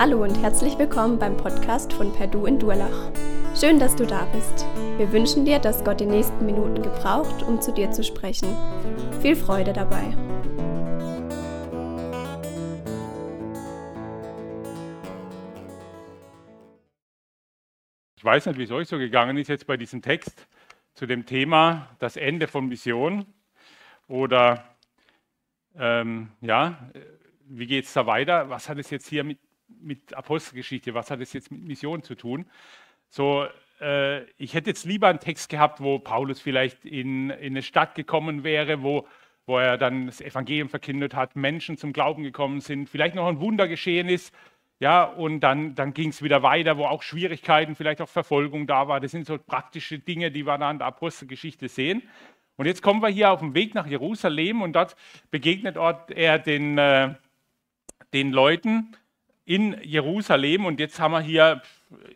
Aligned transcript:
Hallo 0.00 0.22
und 0.22 0.34
herzlich 0.40 0.78
willkommen 0.78 1.18
beim 1.18 1.36
Podcast 1.36 1.92
von 1.92 2.10
Perdu 2.10 2.46
in 2.46 2.58
Durlach. 2.58 3.12
Schön, 3.54 3.78
dass 3.78 3.94
du 3.94 4.06
da 4.06 4.24
bist. 4.32 4.64
Wir 4.96 5.12
wünschen 5.12 5.44
dir, 5.44 5.58
dass 5.58 5.84
Gott 5.84 6.00
die 6.00 6.06
nächsten 6.06 6.46
Minuten 6.46 6.80
gebraucht, 6.80 7.42
um 7.42 7.60
zu 7.60 7.70
dir 7.70 7.90
zu 7.90 8.02
sprechen. 8.02 8.48
Viel 9.20 9.36
Freude 9.36 9.74
dabei. 9.74 10.16
Ich 18.16 18.24
weiß 18.24 18.46
nicht, 18.46 18.58
wie 18.58 18.62
es 18.62 18.70
euch 18.70 18.88
so 18.88 18.96
gegangen 18.96 19.36
ist 19.36 19.48
jetzt 19.48 19.66
bei 19.66 19.76
diesem 19.76 20.00
Text 20.00 20.46
zu 20.94 21.04
dem 21.04 21.26
Thema 21.26 21.90
das 21.98 22.16
Ende 22.16 22.48
von 22.48 22.68
Mission 22.68 23.26
oder 24.08 24.64
ähm, 25.78 26.30
ja, 26.40 26.90
wie 27.44 27.66
geht 27.66 27.84
es 27.84 27.92
da 27.92 28.06
weiter? 28.06 28.48
Was 28.48 28.70
hat 28.70 28.78
es 28.78 28.88
jetzt 28.88 29.06
hier 29.06 29.24
mit, 29.24 29.38
mit 29.80 30.14
Apostelgeschichte, 30.14 30.94
was 30.94 31.10
hat 31.10 31.20
es 31.20 31.32
jetzt 31.32 31.50
mit 31.50 31.62
Mission 31.62 32.02
zu 32.02 32.14
tun? 32.14 32.46
So, 33.08 33.46
äh, 33.80 34.24
ich 34.36 34.54
hätte 34.54 34.70
jetzt 34.70 34.84
lieber 34.84 35.08
einen 35.08 35.20
Text 35.20 35.48
gehabt, 35.48 35.80
wo 35.80 35.98
Paulus 35.98 36.40
vielleicht 36.40 36.84
in, 36.84 37.30
in 37.30 37.52
eine 37.52 37.62
Stadt 37.62 37.94
gekommen 37.94 38.44
wäre, 38.44 38.82
wo, 38.82 39.06
wo 39.46 39.58
er 39.58 39.78
dann 39.78 40.06
das 40.06 40.20
Evangelium 40.20 40.68
verkündet 40.68 41.14
hat, 41.14 41.36
Menschen 41.36 41.76
zum 41.76 41.92
Glauben 41.92 42.22
gekommen 42.22 42.60
sind, 42.60 42.88
vielleicht 42.88 43.14
noch 43.14 43.26
ein 43.26 43.40
Wunder 43.40 43.68
geschehen 43.68 44.08
ist, 44.08 44.34
ja, 44.80 45.04
und 45.04 45.40
dann, 45.40 45.74
dann 45.74 45.92
ging 45.92 46.08
es 46.08 46.22
wieder 46.22 46.42
weiter, 46.42 46.78
wo 46.78 46.86
auch 46.86 47.02
Schwierigkeiten, 47.02 47.76
vielleicht 47.76 48.00
auch 48.00 48.08
Verfolgung 48.08 48.66
da 48.66 48.88
war. 48.88 48.98
Das 48.98 49.10
sind 49.10 49.26
so 49.26 49.36
praktische 49.36 49.98
Dinge, 49.98 50.30
die 50.30 50.46
wir 50.46 50.56
da 50.56 50.70
in 50.70 50.78
der 50.78 50.86
Apostelgeschichte 50.86 51.68
sehen. 51.68 52.02
Und 52.56 52.64
jetzt 52.64 52.82
kommen 52.82 53.02
wir 53.02 53.08
hier 53.08 53.30
auf 53.30 53.40
dem 53.40 53.54
Weg 53.54 53.74
nach 53.74 53.86
Jerusalem 53.86 54.62
und 54.62 54.72
dort 54.72 54.96
begegnet 55.30 55.76
er 55.76 56.38
den, 56.38 56.78
äh, 56.78 57.14
den 58.14 58.32
Leuten 58.32 58.96
in 59.50 59.76
Jerusalem. 59.82 60.64
Und 60.64 60.78
jetzt 60.78 61.00
haben 61.00 61.10
wir 61.10 61.20
hier 61.20 61.60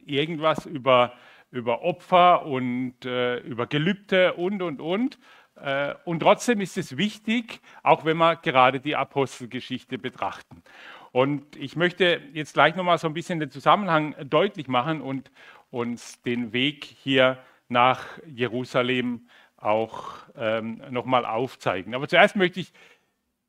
irgendwas 0.07 0.67
über, 0.67 1.15
über 1.51 1.83
Opfer 1.83 2.47
und 2.47 3.05
äh, 3.05 3.39
über 3.39 3.67
Gelübde 3.67 4.35
und, 4.35 4.63
und, 4.63 4.81
und. 4.81 5.19
Äh, 5.57 5.95
und 6.05 6.21
trotzdem 6.21 6.61
ist 6.61 6.79
es 6.79 6.97
wichtig, 6.97 7.61
auch 7.83 8.05
wenn 8.05 8.19
wir 8.19 8.37
gerade 8.37 8.79
die 8.79 8.95
Apostelgeschichte 8.95 9.99
betrachten. 9.99 10.63
Und 11.11 11.57
ich 11.57 11.75
möchte 11.75 12.21
jetzt 12.33 12.55
gleich 12.55 12.77
nochmal 12.77 12.99
so 12.99 13.09
ein 13.09 13.15
bisschen 13.15 13.41
den 13.41 13.51
Zusammenhang 13.51 14.15
deutlich 14.31 14.69
machen 14.69 15.01
und 15.01 15.33
uns 15.73 16.23
den 16.23 16.53
Weg 16.53 16.85
hier 16.85 17.39
nach 17.69 18.05
Jerusalem 18.27 19.27
auch 19.57 20.19
ähm, 20.37 20.83
nochmal 20.91 21.25
aufzeigen. 21.25 21.97
Aber 21.97 22.07
zuerst 22.07 22.37
möchte 22.37 22.61
ich 22.61 22.73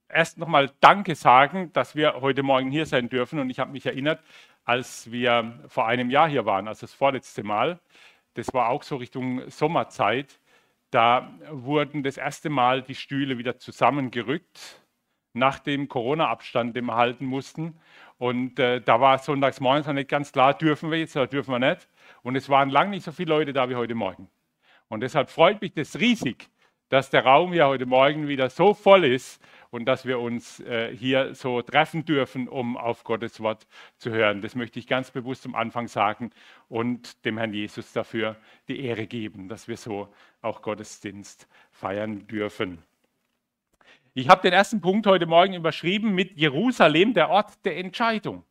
erst 0.09 0.37
nochmal 0.37 0.71
Danke 0.79 1.15
sagen, 1.15 1.71
dass 1.73 1.95
wir 1.95 2.21
heute 2.21 2.43
Morgen 2.43 2.71
hier 2.71 2.85
sein 2.85 3.09
dürfen. 3.09 3.39
Und 3.39 3.49
ich 3.49 3.59
habe 3.59 3.71
mich 3.71 3.85
erinnert, 3.85 4.21
als 4.63 5.11
wir 5.11 5.59
vor 5.67 5.87
einem 5.87 6.09
Jahr 6.09 6.27
hier 6.27 6.45
waren, 6.45 6.67
also 6.67 6.81
das 6.81 6.93
vorletzte 6.93 7.43
Mal, 7.43 7.79
das 8.33 8.53
war 8.53 8.69
auch 8.69 8.83
so 8.83 8.97
Richtung 8.97 9.49
Sommerzeit, 9.49 10.39
da 10.91 11.33
wurden 11.49 12.03
das 12.03 12.17
erste 12.17 12.49
Mal 12.49 12.81
die 12.81 12.95
Stühle 12.95 13.37
wieder 13.37 13.57
zusammengerückt, 13.57 14.81
nach 15.33 15.59
dem 15.59 15.89
Corona-Abstand, 15.89 16.75
den 16.75 16.85
wir 16.85 16.95
halten 16.95 17.25
mussten. 17.25 17.77
Und 18.17 18.57
äh, 18.57 18.79
da 18.79 19.01
war 19.01 19.17
sonntags 19.17 19.59
morgens 19.59 19.85
noch 19.85 19.93
nicht 19.93 20.09
ganz 20.09 20.31
klar, 20.31 20.53
dürfen 20.53 20.89
wir 20.89 20.97
jetzt 20.97 21.15
oder 21.17 21.27
dürfen 21.27 21.51
wir 21.51 21.59
nicht. 21.59 21.89
Und 22.23 22.37
es 22.37 22.47
waren 22.47 22.69
lang 22.69 22.89
nicht 22.89 23.03
so 23.03 23.11
viele 23.11 23.33
Leute 23.33 23.51
da 23.51 23.69
wie 23.69 23.75
heute 23.75 23.95
Morgen. 23.95 24.29
Und 24.87 25.01
deshalb 25.01 25.29
freut 25.29 25.61
mich 25.61 25.73
das 25.73 25.99
riesig, 25.99 26.49
dass 26.87 27.09
der 27.09 27.25
Raum 27.25 27.51
hier 27.51 27.67
heute 27.67 27.85
Morgen 27.85 28.29
wieder 28.29 28.49
so 28.49 28.73
voll 28.73 29.03
ist 29.03 29.41
und 29.71 29.85
dass 29.85 30.05
wir 30.05 30.19
uns 30.19 30.59
äh, 30.61 30.95
hier 30.95 31.35
so 31.35 31.61
treffen 31.61 32.05
dürfen, 32.05 32.47
um 32.47 32.77
auf 32.77 33.03
Gottes 33.03 33.39
Wort 33.39 33.67
zu 33.97 34.11
hören. 34.11 34.41
Das 34.41 34.55
möchte 34.55 34.79
ich 34.79 34.87
ganz 34.87 35.11
bewusst 35.11 35.45
am 35.45 35.55
Anfang 35.55 35.87
sagen 35.87 36.31
und 36.69 37.25
dem 37.25 37.37
Herrn 37.37 37.53
Jesus 37.53 37.93
dafür 37.93 38.35
die 38.67 38.83
Ehre 38.83 39.07
geben, 39.07 39.49
dass 39.49 39.67
wir 39.67 39.77
so 39.77 40.13
auch 40.41 40.61
Gottesdienst 40.61 41.47
feiern 41.71 42.27
dürfen. 42.27 42.79
Ich 44.13 44.29
habe 44.29 44.41
den 44.41 44.53
ersten 44.53 44.79
Punkt 44.79 45.07
heute 45.07 45.25
Morgen 45.25 45.53
überschrieben 45.53 46.15
mit 46.15 46.37
Jerusalem, 46.37 47.13
der 47.13 47.29
Ort 47.29 47.65
der 47.65 47.77
Entscheidung. 47.77 48.43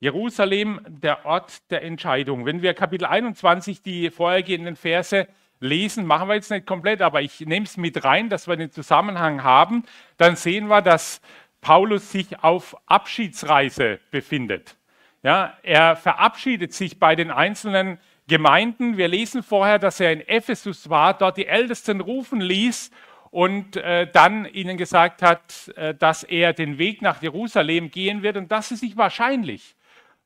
Jerusalem, 0.00 0.80
der 0.88 1.24
Ort 1.24 1.70
der 1.70 1.82
Entscheidung. 1.82 2.44
Wenn 2.46 2.62
wir 2.62 2.74
Kapitel 2.74 3.04
21, 3.04 3.82
die 3.82 4.10
vorhergehenden 4.10 4.76
Verse 4.76 5.26
lesen, 5.60 6.06
machen 6.06 6.28
wir 6.28 6.34
jetzt 6.34 6.50
nicht 6.50 6.66
komplett, 6.66 7.02
aber 7.02 7.22
ich 7.22 7.40
nehme 7.40 7.66
es 7.66 7.76
mit 7.76 8.04
rein, 8.04 8.28
dass 8.28 8.48
wir 8.48 8.56
den 8.56 8.70
Zusammenhang 8.70 9.42
haben, 9.42 9.84
dann 10.16 10.36
sehen 10.36 10.68
wir, 10.68 10.82
dass 10.82 11.20
Paulus 11.60 12.12
sich 12.12 12.42
auf 12.42 12.76
Abschiedsreise 12.86 13.98
befindet. 14.10 14.76
Ja, 15.22 15.56
er 15.62 15.96
verabschiedet 15.96 16.72
sich 16.72 16.98
bei 16.98 17.16
den 17.16 17.30
einzelnen 17.30 17.98
Gemeinden. 18.28 18.96
Wir 18.96 19.08
lesen 19.08 19.42
vorher, 19.42 19.78
dass 19.78 19.98
er 19.98 20.12
in 20.12 20.20
Ephesus 20.20 20.88
war, 20.88 21.14
dort 21.14 21.36
die 21.36 21.46
Ältesten 21.46 22.00
rufen 22.00 22.40
ließ 22.40 22.90
und 23.30 23.76
äh, 23.76 24.10
dann 24.10 24.46
ihnen 24.46 24.76
gesagt 24.76 25.22
hat, 25.22 25.68
äh, 25.76 25.94
dass 25.94 26.22
er 26.22 26.52
den 26.52 26.78
Weg 26.78 27.02
nach 27.02 27.20
Jerusalem 27.20 27.90
gehen 27.90 28.22
wird 28.22 28.36
und 28.36 28.52
dass 28.52 28.68
sie 28.68 28.76
sich 28.76 28.96
wahrscheinlich 28.96 29.74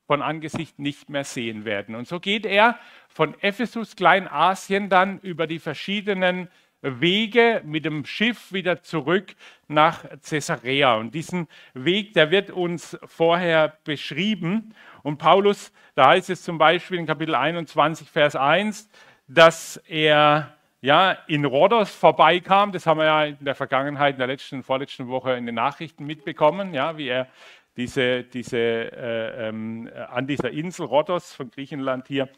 von 0.06 0.20
Angesicht 0.20 0.78
nicht 0.78 1.08
mehr 1.08 1.24
sehen 1.24 1.64
werden. 1.64 1.94
Und 1.94 2.06
so 2.06 2.20
geht 2.20 2.44
er 2.44 2.78
von 3.12 3.34
Ephesus, 3.40 3.96
Kleinasien, 3.96 4.88
dann 4.88 5.18
über 5.20 5.46
die 5.46 5.58
verschiedenen 5.58 6.48
Wege 6.82 7.62
mit 7.64 7.84
dem 7.84 8.04
Schiff 8.04 8.52
wieder 8.52 8.82
zurück 8.82 9.34
nach 9.68 10.04
Caesarea. 10.28 10.96
Und 10.96 11.14
diesen 11.14 11.46
Weg, 11.74 12.14
der 12.14 12.30
wird 12.30 12.50
uns 12.50 12.98
vorher 13.04 13.78
beschrieben. 13.84 14.74
Und 15.02 15.18
Paulus, 15.18 15.72
da 15.94 16.08
heißt 16.08 16.30
es 16.30 16.42
zum 16.42 16.58
Beispiel 16.58 16.98
in 16.98 17.06
Kapitel 17.06 17.34
21, 17.34 18.10
Vers 18.10 18.34
1, 18.34 18.88
dass 19.28 19.76
er 19.86 20.56
ja, 20.80 21.12
in 21.28 21.44
Rhodos 21.44 21.94
vorbeikam. 21.94 22.72
Das 22.72 22.86
haben 22.86 22.98
wir 22.98 23.06
ja 23.06 23.24
in 23.26 23.44
der 23.44 23.54
Vergangenheit, 23.54 24.16
in 24.16 24.18
der 24.18 24.26
letzten, 24.26 24.64
vorletzten 24.64 25.06
Woche 25.06 25.34
in 25.34 25.46
den 25.46 25.54
Nachrichten 25.54 26.04
mitbekommen, 26.04 26.74
ja, 26.74 26.98
wie 26.98 27.08
er 27.08 27.28
diese, 27.76 28.24
diese, 28.24 28.58
äh, 28.58 29.48
ähm, 29.48 29.88
an 30.10 30.26
dieser 30.26 30.50
Insel 30.50 30.86
Rhodos 30.86 31.32
von 31.32 31.50
Griechenland 31.50 32.06
hier 32.08 32.28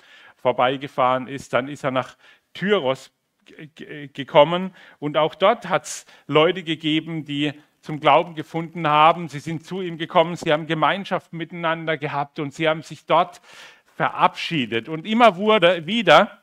vorbeigefahren 0.44 1.27
ist. 1.27 1.55
Dann 1.55 1.69
ist 1.69 1.84
er 1.84 1.91
nach 1.91 2.19
Tyros 2.53 3.10
gekommen 4.12 4.75
und 4.99 5.16
auch 5.16 5.34
dort 5.34 5.71
hat 5.71 5.84
es 5.84 6.05
Leute 6.27 6.62
gegeben, 6.62 7.25
die 7.25 7.53
zum 7.81 7.99
Glauben 7.99 8.34
gefunden 8.34 8.87
haben. 8.87 9.28
Sie 9.28 9.38
sind 9.38 9.65
zu 9.65 9.81
ihm 9.81 9.97
gekommen, 9.97 10.37
sie 10.37 10.53
haben 10.53 10.66
Gemeinschaft 10.66 11.32
miteinander 11.32 11.97
gehabt 11.97 12.38
und 12.41 12.53
sie 12.53 12.69
haben 12.69 12.82
sich 12.82 13.06
dort 13.06 13.41
verabschiedet. 13.97 14.91
Und 14.91 15.06
immer 15.06 15.37
wurde 15.37 15.87
wieder 15.87 16.43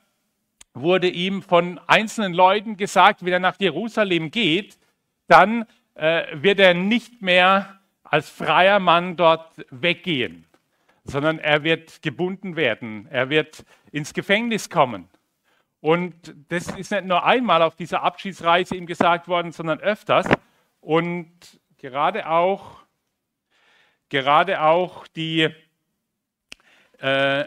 wurde 0.74 1.10
ihm 1.10 1.44
von 1.44 1.80
einzelnen 1.86 2.34
Leuten 2.34 2.78
gesagt, 2.78 3.24
wenn 3.24 3.34
er 3.34 3.40
nach 3.40 3.60
Jerusalem 3.60 4.32
geht, 4.32 4.80
dann 5.28 5.66
äh, 5.94 6.24
wird 6.34 6.60
er 6.60 6.74
nicht 6.74 7.22
mehr 7.22 7.80
als 8.04 8.30
freier 8.30 8.80
Mann 8.80 9.16
dort 9.16 9.52
weggehen, 9.70 10.46
sondern 11.04 11.40
er 11.40 11.64
wird 11.64 12.02
gebunden 12.02 12.56
werden, 12.56 13.08
er 13.10 13.30
wird 13.30 13.66
ins 13.92 14.14
Gefängnis 14.14 14.70
kommen. 14.70 15.10
Und 15.80 16.36
das 16.50 16.68
ist 16.68 16.92
nicht 16.92 17.06
nur 17.06 17.24
einmal 17.24 17.64
auf 17.64 17.76
dieser 17.76 18.04
Abschiedsreise 18.04 18.76
ihm 18.76 18.86
gesagt 18.86 19.28
worden, 19.28 19.52
sondern 19.52 19.80
öfters. 19.80 20.28
Und 20.80 21.32
gerade 21.78 22.30
auch, 22.30 22.84
gerade 24.10 24.62
auch 24.62 25.08
die, 25.08 25.50
äh, 27.00 27.46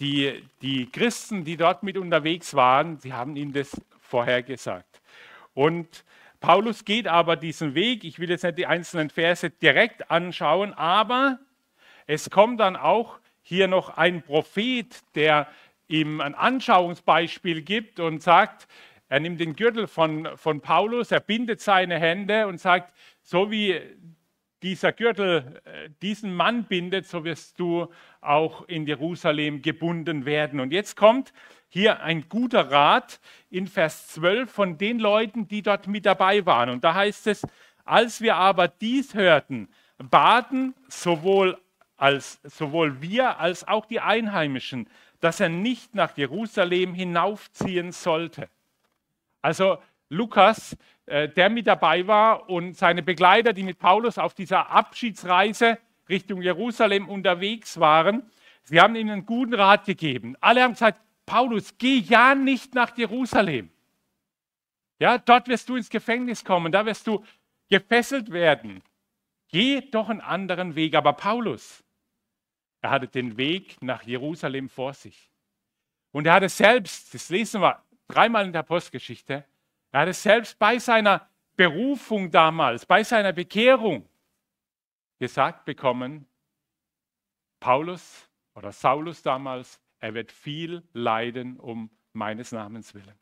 die, 0.00 0.44
die 0.62 0.90
Christen, 0.90 1.44
die 1.44 1.56
dort 1.56 1.84
mit 1.84 1.96
unterwegs 1.96 2.54
waren, 2.54 2.98
sie 2.98 3.12
haben 3.12 3.36
ihm 3.36 3.52
das 3.52 3.80
vorher 4.00 4.42
gesagt. 4.42 5.00
Und 5.54 6.04
Paulus 6.40 6.84
geht 6.84 7.06
aber 7.06 7.36
diesen 7.36 7.74
Weg. 7.74 8.02
Ich 8.02 8.18
will 8.18 8.30
jetzt 8.30 8.42
nicht 8.42 8.58
die 8.58 8.66
einzelnen 8.66 9.10
Verse 9.10 9.48
direkt 9.48 10.10
anschauen, 10.10 10.74
aber 10.74 11.38
es 12.06 12.30
kommt 12.30 12.60
dann 12.60 12.76
auch 12.76 13.18
hier 13.42 13.68
noch 13.68 13.96
ein 13.96 14.22
Prophet, 14.22 15.02
der 15.14 15.48
ihm 15.88 16.20
ein 16.20 16.34
Anschauungsbeispiel 16.34 17.62
gibt 17.62 18.00
und 18.00 18.22
sagt, 18.22 18.66
er 19.08 19.20
nimmt 19.20 19.40
den 19.40 19.54
Gürtel 19.54 19.86
von, 19.86 20.28
von 20.36 20.60
Paulus, 20.60 21.12
er 21.12 21.20
bindet 21.20 21.60
seine 21.60 21.98
Hände 21.98 22.48
und 22.48 22.60
sagt, 22.60 22.92
so 23.22 23.50
wie 23.50 23.80
dieser 24.62 24.92
Gürtel 24.92 25.60
äh, 25.64 25.90
diesen 26.02 26.34
Mann 26.34 26.64
bindet, 26.64 27.06
so 27.06 27.24
wirst 27.24 27.60
du 27.60 27.88
auch 28.20 28.66
in 28.66 28.86
Jerusalem 28.86 29.62
gebunden 29.62 30.24
werden. 30.24 30.58
Und 30.58 30.72
jetzt 30.72 30.96
kommt 30.96 31.32
hier 31.68 32.02
ein 32.02 32.28
guter 32.28 32.70
Rat 32.70 33.20
in 33.50 33.68
Vers 33.68 34.08
12 34.08 34.50
von 34.50 34.78
den 34.78 34.98
Leuten, 34.98 35.46
die 35.46 35.62
dort 35.62 35.86
mit 35.86 36.06
dabei 36.06 36.44
waren. 36.46 36.70
Und 36.70 36.82
da 36.82 36.94
heißt 36.94 37.28
es, 37.28 37.46
als 37.84 38.20
wir 38.20 38.36
aber 38.36 38.66
dies 38.66 39.14
hörten, 39.14 39.68
baten 39.98 40.74
sowohl, 40.88 41.58
als, 41.96 42.40
sowohl 42.42 43.00
wir 43.00 43.38
als 43.38 43.66
auch 43.66 43.86
die 43.86 44.00
Einheimischen, 44.00 44.88
dass 45.20 45.40
er 45.40 45.48
nicht 45.48 45.94
nach 45.94 46.16
Jerusalem 46.16 46.94
hinaufziehen 46.94 47.92
sollte. 47.92 48.48
Also 49.42 49.78
Lukas, 50.08 50.76
äh, 51.06 51.28
der 51.28 51.48
mit 51.48 51.66
dabei 51.66 52.06
war 52.06 52.48
und 52.48 52.76
seine 52.76 53.02
Begleiter, 53.02 53.52
die 53.52 53.62
mit 53.62 53.78
Paulus 53.78 54.18
auf 54.18 54.34
dieser 54.34 54.70
Abschiedsreise 54.70 55.78
Richtung 56.08 56.42
Jerusalem 56.42 57.08
unterwegs 57.08 57.80
waren, 57.80 58.30
sie 58.62 58.80
haben 58.80 58.94
ihnen 58.94 59.10
einen 59.10 59.26
guten 59.26 59.54
Rat 59.54 59.84
gegeben. 59.84 60.36
Alle 60.40 60.62
haben 60.62 60.72
gesagt, 60.72 61.00
Paulus, 61.24 61.76
geh 61.78 61.98
ja 61.98 62.34
nicht 62.34 62.74
nach 62.74 62.96
Jerusalem. 62.96 63.70
Ja, 64.98 65.18
dort 65.18 65.48
wirst 65.48 65.68
du 65.68 65.76
ins 65.76 65.90
Gefängnis 65.90 66.44
kommen, 66.44 66.72
da 66.72 66.86
wirst 66.86 67.06
du 67.06 67.24
gefesselt 67.68 68.30
werden. 68.30 68.82
Geh 69.48 69.80
doch 69.80 70.08
einen 70.08 70.20
anderen 70.20 70.74
Weg. 70.74 70.94
Aber 70.94 71.12
Paulus, 71.12 71.82
er 72.80 72.90
hatte 72.90 73.08
den 73.08 73.36
Weg 73.36 73.80
nach 73.82 74.02
Jerusalem 74.02 74.68
vor 74.68 74.94
sich. 74.94 75.30
Und 76.12 76.26
er 76.26 76.34
hatte 76.34 76.48
selbst, 76.48 77.12
das 77.14 77.28
lesen 77.28 77.60
wir 77.60 77.82
dreimal 78.08 78.46
in 78.46 78.52
der 78.52 78.62
Postgeschichte, 78.62 79.44
er 79.92 80.00
hatte 80.00 80.12
selbst 80.12 80.58
bei 80.58 80.78
seiner 80.78 81.28
Berufung 81.56 82.30
damals, 82.30 82.84
bei 82.86 83.02
seiner 83.02 83.32
Bekehrung 83.32 84.08
gesagt 85.18 85.64
bekommen, 85.64 86.26
Paulus 87.60 88.28
oder 88.54 88.72
Saulus 88.72 89.22
damals, 89.22 89.80
er 89.98 90.14
wird 90.14 90.30
viel 90.30 90.82
leiden 90.92 91.58
um 91.58 91.90
meines 92.12 92.52
Namens 92.52 92.94
willen. 92.94 93.18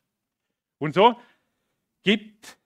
Und 0.78 0.94
so 0.94 1.18
gibt, 2.02 2.58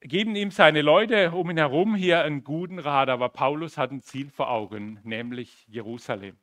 geben 0.00 0.36
ihm 0.36 0.50
seine 0.50 0.82
Leute 0.82 1.32
um 1.32 1.50
ihn 1.50 1.56
herum 1.56 1.94
hier 1.94 2.22
einen 2.22 2.44
guten 2.44 2.78
Rat, 2.78 3.08
aber 3.08 3.28
Paulus 3.28 3.76
hat 3.76 3.90
ein 3.90 4.02
Ziel 4.02 4.30
vor 4.30 4.50
Augen, 4.50 5.00
nämlich 5.02 5.66
Jerusalem. 5.68 6.36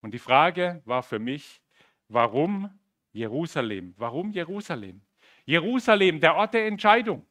Und 0.00 0.12
die 0.12 0.18
Frage 0.18 0.82
war 0.84 1.02
für 1.02 1.18
mich, 1.18 1.60
warum 2.08 2.70
Jerusalem? 3.12 3.94
Warum 3.96 4.32
Jerusalem? 4.32 5.02
Jerusalem, 5.44 6.20
der 6.20 6.36
Ort 6.36 6.54
der 6.54 6.66
Entscheidung. 6.66 7.26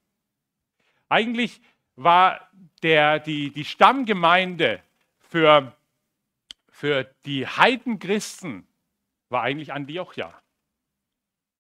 Eigentlich 1.10 1.62
war 1.96 2.50
der, 2.82 3.20
die, 3.20 3.52
die 3.52 3.66
Stammgemeinde 3.66 4.82
für, 5.20 5.76
für 6.70 7.04
die 7.26 7.46
Heidenchristen 7.46 8.68
war 9.30 9.44
eigentlich 9.44 9.74
Antiochia. 9.74 10.43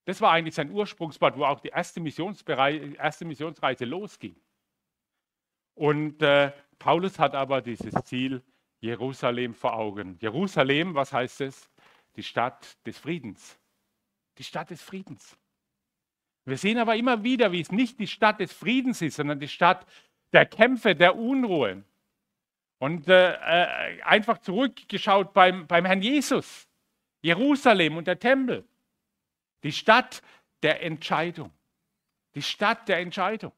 Das 0.05 0.19
war 0.19 0.31
eigentlich 0.31 0.55
sein 0.55 0.71
Ursprungsort, 0.71 1.37
wo 1.37 1.45
auch 1.45 1.59
die 1.59 1.69
erste, 1.69 2.01
erste 2.01 3.25
Missionsreise 3.25 3.85
losging. 3.85 4.35
Und 5.75 6.21
äh, 6.21 6.51
Paulus 6.77 7.17
hat 7.19 7.35
aber 7.35 7.61
dieses 7.61 7.93
Ziel 8.03 8.43
Jerusalem 8.79 9.53
vor 9.53 9.73
Augen. 9.73 10.17
Jerusalem, 10.19 10.93
was 10.93 11.13
heißt 11.13 11.41
es? 11.41 11.69
Die 12.15 12.23
Stadt 12.23 12.77
des 12.85 12.97
Friedens. 12.97 13.57
Die 14.37 14.43
Stadt 14.43 14.69
des 14.69 14.81
Friedens. 14.81 15.37
Wir 16.45 16.57
sehen 16.57 16.77
aber 16.77 16.95
immer 16.95 17.23
wieder, 17.23 17.51
wie 17.53 17.61
es 17.61 17.71
nicht 17.71 17.99
die 17.99 18.07
Stadt 18.07 18.41
des 18.41 18.51
Friedens 18.51 19.01
ist, 19.01 19.15
sondern 19.15 19.39
die 19.39 19.47
Stadt 19.47 19.87
der 20.33 20.45
Kämpfe, 20.45 20.95
der 20.95 21.15
Unruhen. 21.15 21.85
Und 22.79 23.07
äh, 23.07 23.33
äh, 23.35 24.01
einfach 24.01 24.39
zurückgeschaut 24.39 25.33
beim, 25.33 25.65
beim 25.67 25.85
Herrn 25.85 26.01
Jesus. 26.01 26.67
Jerusalem 27.21 27.95
und 27.95 28.07
der 28.07 28.19
Tempel. 28.19 28.67
Die 29.63 29.71
Stadt 29.71 30.21
der 30.61 30.83
Entscheidung. 30.83 31.51
Die 32.35 32.41
Stadt 32.41 32.87
der 32.87 32.99
Entscheidung. 32.99 33.51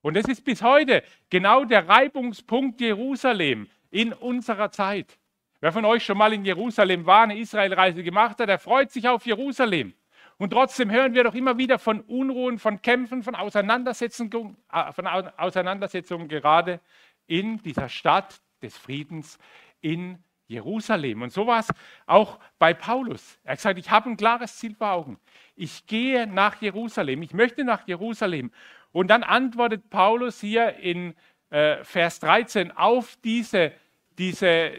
Und 0.00 0.14
das 0.14 0.26
ist 0.26 0.44
bis 0.44 0.62
heute 0.62 1.02
genau 1.30 1.64
der 1.64 1.88
Reibungspunkt 1.88 2.80
Jerusalem 2.80 3.68
in 3.90 4.12
unserer 4.12 4.70
Zeit. 4.70 5.18
Wer 5.60 5.72
von 5.72 5.84
euch 5.84 6.04
schon 6.04 6.18
mal 6.18 6.32
in 6.32 6.44
Jerusalem 6.44 7.04
war, 7.04 7.24
eine 7.24 7.38
Israelreise 7.38 8.02
gemacht 8.04 8.38
hat, 8.38 8.48
der 8.48 8.58
freut 8.58 8.92
sich 8.92 9.08
auf 9.08 9.26
Jerusalem. 9.26 9.92
Und 10.36 10.50
trotzdem 10.50 10.90
hören 10.90 11.14
wir 11.14 11.24
doch 11.24 11.34
immer 11.34 11.58
wieder 11.58 11.80
von 11.80 12.00
Unruhen, 12.02 12.60
von 12.60 12.80
Kämpfen, 12.80 13.24
von 13.24 13.34
Auseinandersetzungen, 13.34 14.56
äh, 14.72 14.92
von 14.92 15.06
Auseinandersetzungen 15.06 16.28
gerade 16.28 16.80
in 17.26 17.60
dieser 17.62 17.88
Stadt 17.88 18.40
des 18.62 18.78
Friedens 18.78 19.38
in 19.80 20.22
Jerusalem. 20.48 21.22
Und 21.22 21.32
so 21.32 21.46
war 21.46 21.60
es 21.60 21.68
auch 22.06 22.38
bei 22.58 22.74
Paulus. 22.74 23.38
Er 23.44 23.52
hat 23.52 23.58
gesagt, 23.58 23.78
ich 23.78 23.90
habe 23.90 24.10
ein 24.10 24.16
klares 24.16 24.56
Ziel 24.56 24.74
vor 24.74 24.90
Augen. 24.90 25.18
Ich 25.54 25.86
gehe 25.86 26.26
nach 26.26 26.60
Jerusalem. 26.60 27.22
Ich 27.22 27.34
möchte 27.34 27.64
nach 27.64 27.86
Jerusalem. 27.86 28.50
Und 28.90 29.08
dann 29.08 29.22
antwortet 29.22 29.90
Paulus 29.90 30.40
hier 30.40 30.76
in 30.76 31.14
äh, 31.50 31.84
Vers 31.84 32.20
13 32.20 32.70
auf 32.72 33.16
diese, 33.22 33.72
diese, 34.18 34.72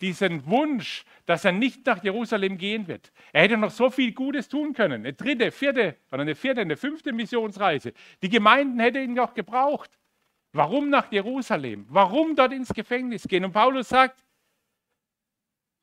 diesen 0.00 0.46
Wunsch, 0.46 1.04
dass 1.26 1.44
er 1.44 1.52
nicht 1.52 1.84
nach 1.84 2.02
Jerusalem 2.02 2.56
gehen 2.56 2.88
wird. 2.88 3.12
Er 3.32 3.42
hätte 3.42 3.58
noch 3.58 3.70
so 3.70 3.90
viel 3.90 4.12
Gutes 4.12 4.48
tun 4.48 4.72
können. 4.72 5.02
Eine 5.02 5.12
dritte, 5.12 5.50
vierte 5.50 5.96
oder 6.10 6.22
eine 6.22 6.34
vierte, 6.34 6.62
eine 6.62 6.76
fünfte 6.76 7.12
Missionsreise. 7.12 7.92
Die 8.22 8.30
Gemeinden 8.30 8.80
hätten 8.80 9.02
ihn 9.02 9.14
noch 9.14 9.34
gebraucht. 9.34 9.90
Warum 10.52 10.88
nach 10.88 11.12
Jerusalem? 11.12 11.86
Warum 11.90 12.34
dort 12.34 12.52
ins 12.52 12.70
Gefängnis 12.74 13.28
gehen? 13.28 13.44
Und 13.44 13.52
Paulus 13.52 13.88
sagt, 13.90 14.24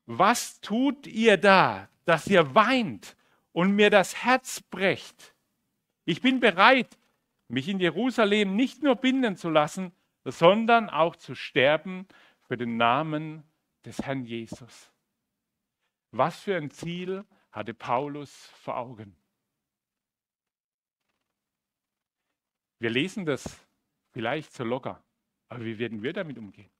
was 0.08 0.58
tut 0.62 1.06
ihr 1.06 1.36
da, 1.36 1.90
dass 2.06 2.26
ihr 2.28 2.54
weint 2.54 3.14
und 3.52 3.76
mir 3.76 3.90
das 3.90 4.24
Herz 4.24 4.62
brecht? 4.62 5.34
Ich 6.06 6.22
bin 6.22 6.40
bereit, 6.40 6.98
mich 7.48 7.68
in 7.68 7.78
Jerusalem 7.78 8.56
nicht 8.56 8.82
nur 8.82 8.96
binden 8.96 9.36
zu 9.36 9.50
lassen, 9.50 9.92
sondern 10.24 10.88
auch 10.88 11.14
zu 11.14 11.34
sterben 11.34 12.08
für 12.40 12.56
den 12.56 12.78
Namen 12.78 13.44
des 13.84 13.98
Herrn 13.98 14.24
Jesus. 14.24 14.90
Was 16.10 16.40
für 16.40 16.56
ein 16.56 16.70
Ziel 16.70 17.26
hatte 17.52 17.74
Paulus 17.74 18.46
vor 18.62 18.78
Augen? 18.78 19.14
Wir 22.78 22.88
lesen 22.88 23.26
das 23.26 23.60
vielleicht 24.12 24.54
so 24.54 24.64
locker, 24.64 25.04
aber 25.50 25.66
wie 25.66 25.78
werden 25.78 26.02
wir 26.02 26.14
damit 26.14 26.38
umgehen? 26.38 26.70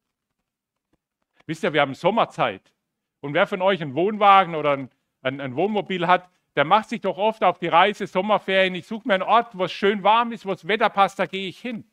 Wisst 1.45 1.63
ihr, 1.63 1.75
wir 1.75 1.83
haben 1.83 1.95
Sommerzeit. 1.95 2.73
Und 3.21 3.35
wer 3.35 3.47
von 3.47 3.63
euch 3.63 3.83
einen 3.83 3.95
Wohnwagen 3.95 4.55
oder 4.55 4.73
ein, 4.73 4.91
ein, 5.23 5.41
ein 5.41 5.57
Wohnmobil 5.57 6.07
hat, 6.07 6.29
der 6.57 6.65
macht 6.65 6.89
sich 6.89 7.01
doch 7.01 7.19
oft 7.19 7.45
auf 7.45 7.59
die 7.59 7.69
Reise, 7.69 8.07
Sommerferien. 8.07 8.75
Ich 8.75 8.87
suche 8.87 9.07
mir 9.07 9.15
einen 9.15 9.23
Ort, 9.23 9.57
wo 9.57 9.65
es 9.65 9.73
schön 9.73 10.03
warm 10.03 10.33
ist, 10.33 10.47
wo 10.47 10.51
das 10.51 10.67
Wetter 10.67 10.91
passt, 10.91 11.19
da 11.19 11.27
gehe 11.27 11.49
ich 11.49 11.59
hin. 11.61 11.89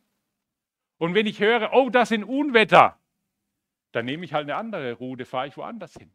Und 0.97 1.13
wenn 1.13 1.27
ich 1.27 1.39
höre, 1.39 1.73
oh, 1.73 1.89
das 1.89 2.09
sind 2.09 2.23
Unwetter, 2.23 2.97
dann 3.91 4.05
nehme 4.05 4.25
ich 4.25 4.33
halt 4.33 4.43
eine 4.43 4.55
andere 4.55 4.93
Route, 4.93 5.25
fahre 5.25 5.47
ich 5.47 5.57
woanders 5.57 5.93
hin. 5.93 6.11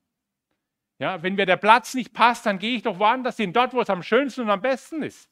Ja, 0.99 1.23
wenn 1.23 1.35
mir 1.35 1.47
der 1.47 1.57
Platz 1.57 1.95
nicht 1.95 2.13
passt, 2.13 2.45
dann 2.45 2.59
gehe 2.59 2.77
ich 2.77 2.83
doch 2.83 2.99
woanders 2.99 3.37
hin, 3.37 3.53
dort, 3.53 3.73
wo 3.73 3.81
es 3.81 3.89
am 3.89 4.03
schönsten 4.03 4.43
und 4.43 4.51
am 4.51 4.61
besten 4.61 5.03
ist. 5.03 5.31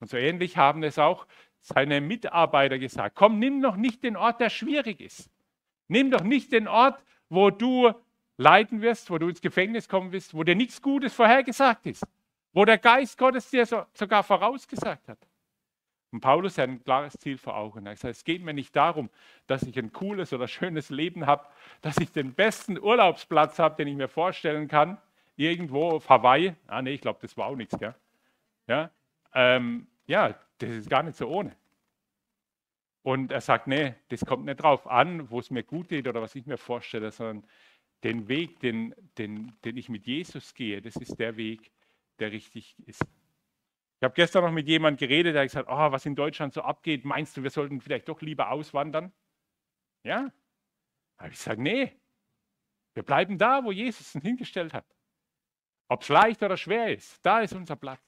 Und 0.00 0.08
so 0.08 0.16
ähnlich 0.16 0.56
haben 0.56 0.82
es 0.82 0.98
auch 0.98 1.26
seine 1.60 2.02
Mitarbeiter 2.02 2.78
gesagt. 2.78 3.14
Komm, 3.16 3.38
nimm 3.38 3.62
doch 3.62 3.76
nicht 3.76 4.02
den 4.02 4.16
Ort, 4.16 4.40
der 4.40 4.50
schwierig 4.50 5.00
ist. 5.00 5.30
Nimm 5.88 6.10
doch 6.10 6.22
nicht 6.22 6.52
den 6.52 6.68
Ort, 6.68 7.02
wo 7.30 7.48
du 7.50 7.92
leiden 8.36 8.80
wirst, 8.82 9.10
wo 9.10 9.18
du 9.18 9.28
ins 9.28 9.40
Gefängnis 9.40 9.88
kommen 9.88 10.12
wirst, 10.12 10.34
wo 10.34 10.42
dir 10.42 10.54
nichts 10.54 10.80
Gutes 10.80 11.14
vorhergesagt 11.14 11.86
ist, 11.86 12.04
wo 12.52 12.64
der 12.64 12.78
Geist 12.78 13.18
Gottes 13.18 13.50
dir 13.50 13.66
so, 13.66 13.84
sogar 13.92 14.22
vorausgesagt 14.22 15.08
hat. 15.08 15.18
Und 16.10 16.20
Paulus 16.20 16.58
hat 16.58 16.68
ein 16.68 16.82
klares 16.84 17.14
Ziel 17.14 17.36
vor 17.38 17.56
Augen. 17.56 17.86
Er 17.86 17.94
gesagt, 17.94 18.14
es 18.14 18.22
geht 18.22 18.40
mir 18.40 18.54
nicht 18.54 18.76
darum, 18.76 19.10
dass 19.48 19.64
ich 19.64 19.76
ein 19.76 19.92
cooles 19.92 20.32
oder 20.32 20.46
schönes 20.46 20.88
Leben 20.90 21.26
habe, 21.26 21.44
dass 21.80 21.96
ich 21.98 22.12
den 22.12 22.34
besten 22.34 22.78
Urlaubsplatz 22.78 23.58
habe, 23.58 23.74
den 23.74 23.88
ich 23.88 23.96
mir 23.96 24.06
vorstellen 24.06 24.68
kann, 24.68 24.98
irgendwo 25.34 25.90
auf 25.90 26.08
Hawaii. 26.08 26.54
Ah, 26.68 26.82
nee, 26.82 26.92
ich 26.92 27.00
glaube, 27.00 27.18
das 27.20 27.36
war 27.36 27.46
auch 27.46 27.56
nichts. 27.56 27.76
Gell? 27.76 27.96
Ja, 28.68 28.90
ähm, 29.34 29.88
ja, 30.06 30.34
das 30.58 30.70
ist 30.70 30.88
gar 30.88 31.02
nicht 31.02 31.16
so 31.16 31.26
ohne. 31.26 31.56
Und 33.02 33.32
er 33.32 33.40
sagt, 33.40 33.66
nee, 33.66 33.94
das 34.08 34.24
kommt 34.24 34.46
nicht 34.46 34.62
drauf 34.62 34.86
an, 34.86 35.30
wo 35.30 35.40
es 35.40 35.50
mir 35.50 35.62
gut 35.62 35.88
geht 35.88 36.06
oder 36.06 36.22
was 36.22 36.36
ich 36.36 36.46
mir 36.46 36.56
vorstelle, 36.56 37.10
sondern 37.10 37.44
den 38.04 38.28
Weg, 38.28 38.60
den, 38.60 38.94
den, 39.18 39.56
den 39.64 39.76
ich 39.76 39.88
mit 39.88 40.06
Jesus 40.06 40.54
gehe, 40.54 40.80
das 40.80 40.96
ist 40.96 41.18
der 41.18 41.36
Weg, 41.36 41.72
der 42.18 42.30
richtig 42.30 42.76
ist. 42.86 43.02
Ich 43.02 44.04
habe 44.04 44.14
gestern 44.14 44.44
noch 44.44 44.52
mit 44.52 44.68
jemandem 44.68 45.08
geredet, 45.08 45.34
der 45.34 45.42
hat 45.42 45.48
gesagt, 45.48 45.68
oh, 45.70 45.90
was 45.90 46.04
in 46.04 46.14
Deutschland 46.14 46.52
so 46.52 46.60
abgeht, 46.62 47.04
meinst 47.04 47.36
du, 47.36 47.42
wir 47.42 47.50
sollten 47.50 47.80
vielleicht 47.80 48.08
doch 48.08 48.20
lieber 48.20 48.50
auswandern? 48.50 49.12
Ja. 50.04 50.30
Aber 51.16 51.30
ich 51.30 51.38
sage, 51.38 51.62
nee, 51.62 51.92
wir 52.92 53.02
bleiben 53.02 53.38
da, 53.38 53.64
wo 53.64 53.72
Jesus 53.72 54.14
uns 54.14 54.22
hingestellt 54.22 54.74
hat. 54.74 54.86
Ob 55.88 56.02
es 56.02 56.08
leicht 56.08 56.42
oder 56.42 56.56
schwer 56.56 56.92
ist, 56.92 57.24
da 57.24 57.40
ist 57.40 57.54
unser 57.54 57.76
Platz. 57.76 58.02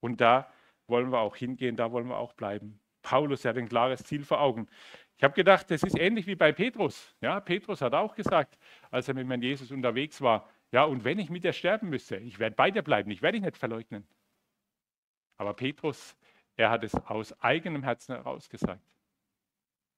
Und 0.00 0.20
da 0.20 0.52
wollen 0.86 1.10
wir 1.10 1.18
auch 1.18 1.36
hingehen, 1.36 1.76
da 1.76 1.90
wollen 1.90 2.08
wir 2.08 2.16
auch 2.16 2.34
bleiben. 2.34 2.80
Paulus 3.02 3.44
hat 3.44 3.56
ein 3.56 3.68
klares 3.68 4.04
Ziel 4.04 4.24
vor 4.24 4.40
Augen. 4.40 4.68
Ich 5.18 5.24
habe 5.24 5.34
gedacht, 5.34 5.68
das 5.70 5.82
ist 5.82 5.98
ähnlich 5.98 6.28
wie 6.28 6.36
bei 6.36 6.52
Petrus. 6.52 7.16
Ja, 7.20 7.40
Petrus 7.40 7.82
hat 7.82 7.92
auch 7.92 8.14
gesagt, 8.14 8.56
als 8.90 9.08
er 9.08 9.14
mit 9.14 9.26
meinem 9.26 9.42
Jesus 9.42 9.72
unterwegs 9.72 10.20
war, 10.20 10.48
ja, 10.70 10.84
und 10.84 11.02
wenn 11.02 11.18
ich 11.18 11.28
mit 11.28 11.42
dir 11.42 11.52
sterben 11.52 11.88
müsste, 11.88 12.18
ich 12.18 12.38
werde 12.38 12.54
bei 12.54 12.70
dir 12.70 12.82
bleiben, 12.82 13.10
ich 13.10 13.20
werde 13.20 13.38
dich 13.38 13.44
nicht 13.44 13.56
verleugnen. 13.56 14.06
Aber 15.36 15.54
Petrus, 15.54 16.16
er 16.56 16.70
hat 16.70 16.84
es 16.84 16.94
aus 16.94 17.32
eigenem 17.40 17.82
Herzen 17.82 18.14
heraus 18.14 18.48
gesagt. 18.48 18.84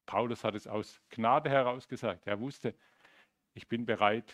Paulus 0.06 0.42
hat 0.42 0.54
es 0.54 0.66
aus 0.66 1.02
Gnade 1.10 1.50
heraus 1.50 1.86
gesagt. 1.86 2.26
Er 2.26 2.40
wusste, 2.40 2.74
ich 3.52 3.68
bin 3.68 3.84
bereit, 3.84 4.32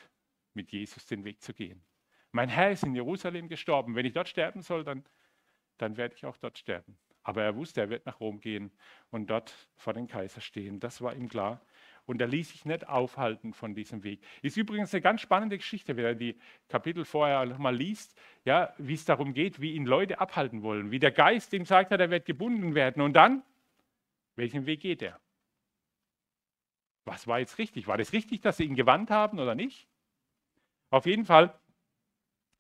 mit 0.54 0.70
Jesus 0.70 1.04
den 1.06 1.24
Weg 1.24 1.42
zu 1.42 1.52
gehen. 1.52 1.84
Mein 2.30 2.48
Herr 2.48 2.70
ist 2.70 2.84
in 2.84 2.94
Jerusalem 2.94 3.48
gestorben. 3.48 3.96
Wenn 3.96 4.06
ich 4.06 4.12
dort 4.12 4.28
sterben 4.28 4.62
soll, 4.62 4.84
dann, 4.84 5.04
dann 5.78 5.96
werde 5.96 6.14
ich 6.14 6.24
auch 6.26 6.36
dort 6.36 6.58
sterben. 6.58 6.96
Aber 7.26 7.42
er 7.42 7.56
wusste, 7.56 7.80
er 7.80 7.90
wird 7.90 8.06
nach 8.06 8.20
Rom 8.20 8.38
gehen 8.38 8.70
und 9.10 9.28
dort 9.28 9.52
vor 9.74 9.92
den 9.92 10.06
Kaiser 10.06 10.40
stehen. 10.40 10.78
Das 10.78 11.02
war 11.02 11.12
ihm 11.16 11.28
klar. 11.28 11.60
Und 12.04 12.20
er 12.20 12.28
ließ 12.28 12.50
sich 12.50 12.64
nicht 12.64 12.86
aufhalten 12.88 13.52
von 13.52 13.74
diesem 13.74 14.04
Weg. 14.04 14.20
Ist 14.42 14.56
übrigens 14.56 14.94
eine 14.94 15.00
ganz 15.00 15.22
spannende 15.22 15.58
Geschichte, 15.58 15.96
wenn 15.96 16.04
er 16.04 16.14
die 16.14 16.38
Kapitel 16.68 17.04
vorher 17.04 17.44
nochmal 17.44 17.74
liest, 17.74 18.16
ja, 18.44 18.72
wie 18.78 18.94
es 18.94 19.04
darum 19.04 19.34
geht, 19.34 19.60
wie 19.60 19.72
ihn 19.72 19.86
Leute 19.86 20.20
abhalten 20.20 20.62
wollen, 20.62 20.92
wie 20.92 21.00
der 21.00 21.10
Geist 21.10 21.52
ihm 21.52 21.64
sagt, 21.64 21.90
er 21.90 22.10
wird 22.10 22.26
gebunden 22.26 22.76
werden. 22.76 23.02
Und 23.02 23.14
dann, 23.14 23.42
welchen 24.36 24.64
Weg 24.66 24.82
geht 24.82 25.02
er? 25.02 25.18
Was 27.06 27.26
war 27.26 27.40
jetzt 27.40 27.58
richtig? 27.58 27.88
War 27.88 27.98
das 27.98 28.12
richtig, 28.12 28.40
dass 28.40 28.58
sie 28.58 28.64
ihn 28.66 28.76
gewandt 28.76 29.10
haben 29.10 29.40
oder 29.40 29.56
nicht? 29.56 29.88
Auf 30.90 31.06
jeden 31.06 31.24
Fall 31.24 31.58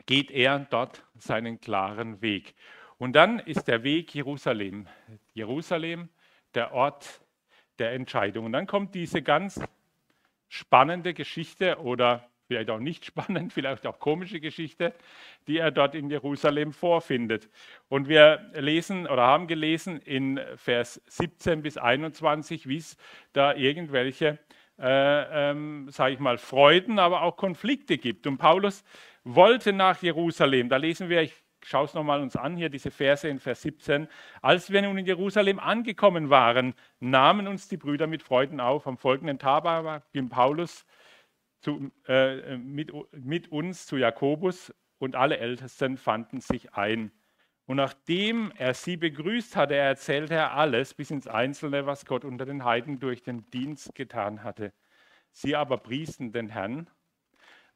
geht 0.06 0.32
er 0.32 0.58
dort 0.58 1.04
seinen 1.14 1.60
klaren 1.60 2.20
Weg. 2.20 2.56
Und 2.98 3.14
dann 3.14 3.38
ist 3.40 3.68
der 3.68 3.82
Weg 3.82 4.14
Jerusalem. 4.14 4.86
Jerusalem, 5.34 6.08
der 6.54 6.72
Ort 6.72 7.20
der 7.78 7.92
Entscheidung. 7.92 8.46
Und 8.46 8.52
dann 8.52 8.66
kommt 8.66 8.94
diese 8.94 9.22
ganz 9.22 9.60
spannende 10.48 11.12
Geschichte 11.12 11.78
oder 11.80 12.28
vielleicht 12.46 12.70
auch 12.70 12.78
nicht 12.78 13.04
spannend, 13.04 13.52
vielleicht 13.52 13.86
auch 13.86 13.98
komische 13.98 14.40
Geschichte, 14.40 14.94
die 15.46 15.58
er 15.58 15.70
dort 15.70 15.94
in 15.94 16.10
Jerusalem 16.10 16.72
vorfindet. 16.72 17.50
Und 17.88 18.08
wir 18.08 18.50
lesen 18.54 19.06
oder 19.06 19.22
haben 19.22 19.46
gelesen 19.46 20.00
in 20.00 20.40
Vers 20.56 21.00
17 21.06 21.62
bis 21.62 21.76
21, 21.76 22.68
wie 22.68 22.78
es 22.78 22.96
da 23.32 23.54
irgendwelche, 23.54 24.38
äh, 24.78 25.50
ähm, 25.50 25.88
sage 25.90 26.14
ich 26.14 26.20
mal, 26.20 26.38
Freuden, 26.38 26.98
aber 26.98 27.22
auch 27.22 27.36
Konflikte 27.36 27.98
gibt. 27.98 28.26
Und 28.26 28.38
Paulus 28.38 28.84
wollte 29.24 29.72
nach 29.72 30.00
Jerusalem. 30.02 30.68
Da 30.68 30.76
lesen 30.76 31.08
wir, 31.08 31.22
ich 31.22 31.34
schau 31.62 31.84
es 31.84 31.94
nochmal 31.94 32.20
uns 32.20 32.36
an, 32.36 32.56
hier 32.56 32.68
diese 32.68 32.90
Verse 32.90 33.28
in 33.28 33.38
Vers 33.38 33.62
17. 33.62 34.08
Als 34.42 34.70
wir 34.70 34.82
nun 34.82 34.98
in 34.98 35.06
Jerusalem 35.06 35.58
angekommen 35.58 36.30
waren, 36.30 36.74
nahmen 37.00 37.48
uns 37.48 37.68
die 37.68 37.76
Brüder 37.76 38.06
mit 38.06 38.22
Freuden 38.22 38.60
auf. 38.60 38.86
Am 38.86 38.98
folgenden 38.98 39.38
Tag 39.38 40.12
ging 40.12 40.28
Paulus 40.28 40.86
zu, 41.60 41.90
äh, 42.06 42.56
mit, 42.56 42.92
mit 43.12 43.48
uns 43.48 43.86
zu 43.86 43.96
Jakobus 43.96 44.72
und 44.98 45.16
alle 45.16 45.38
Ältesten 45.38 45.96
fanden 45.96 46.40
sich 46.40 46.74
ein. 46.74 47.10
Und 47.66 47.78
nachdem 47.78 48.52
er 48.56 48.74
sie 48.74 48.96
begrüßt 48.96 49.56
hatte, 49.56 49.74
erzählte 49.74 50.34
er 50.34 50.52
alles 50.54 50.94
bis 50.94 51.10
ins 51.10 51.26
Einzelne, 51.26 51.84
was 51.84 52.06
Gott 52.06 52.24
unter 52.24 52.46
den 52.46 52.64
Heiden 52.64 53.00
durch 53.00 53.22
den 53.22 53.50
Dienst 53.50 53.94
getan 53.94 54.44
hatte. 54.44 54.72
Sie 55.32 55.56
aber 55.56 55.78
priesen 55.78 56.32
den 56.32 56.48
Herrn 56.48 56.88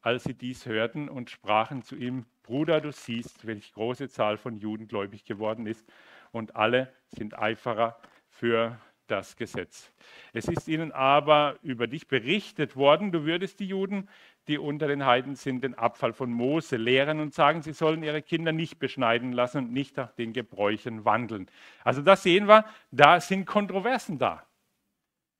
als 0.02 0.25
sie 0.25 0.35
dies 0.35 0.66
hörten 0.66 1.09
und 1.09 1.30
sprachen 1.30 1.83
zu 1.83 1.97
ihm, 1.97 2.26
Bruder, 2.42 2.80
du 2.80 2.92
siehst, 2.92 3.47
welche 3.47 3.73
große 3.73 4.09
Zahl 4.09 4.37
von 4.37 4.57
Juden 4.57 4.88
gläubig 4.88 5.25
geworden 5.25 5.66
ist 5.66 5.87
und 6.33 6.57
alle 6.57 6.92
sind 7.09 7.38
Eiferer 7.38 8.00
für 8.28 8.78
das 9.11 9.37
Gesetz. 9.37 9.90
Es 10.33 10.47
ist 10.47 10.69
ihnen 10.69 10.92
aber 10.92 11.59
über 11.62 11.87
dich 11.87 12.07
berichtet 12.07 12.76
worden, 12.76 13.12
du 13.12 13.25
würdest 13.25 13.61
die 13.61 13.66
Juden, 13.66 14.09
die 14.47 14.59
unter 14.59 14.88
den 14.88 15.04
Heiden 15.04 15.37
sind, 15.37 15.62
den 15.62 15.75
Abfall 15.75 16.12
von 16.12 16.33
Mose 16.33 16.76
lehren 16.76 17.21
und 17.21 17.35
sagen, 17.35 17.62
sie 17.62 17.73
sollen 17.73 18.02
ihre 18.02 18.23
Kinder 18.23 18.52
nicht 18.52 18.78
beschneiden 18.78 19.33
lassen 19.33 19.59
und 19.59 19.73
nicht 19.73 19.97
nach 19.97 20.12
den 20.12 20.33
Gebräuchen 20.33 21.04
wandeln. 21.04 21.49
Also 21.85 22.02
das 22.02 22.23
sehen 22.23 22.49
wir, 22.49 22.64
da 22.90 23.21
sind 23.21 23.47
Kontroversen 23.47 24.19
da. 24.19 24.47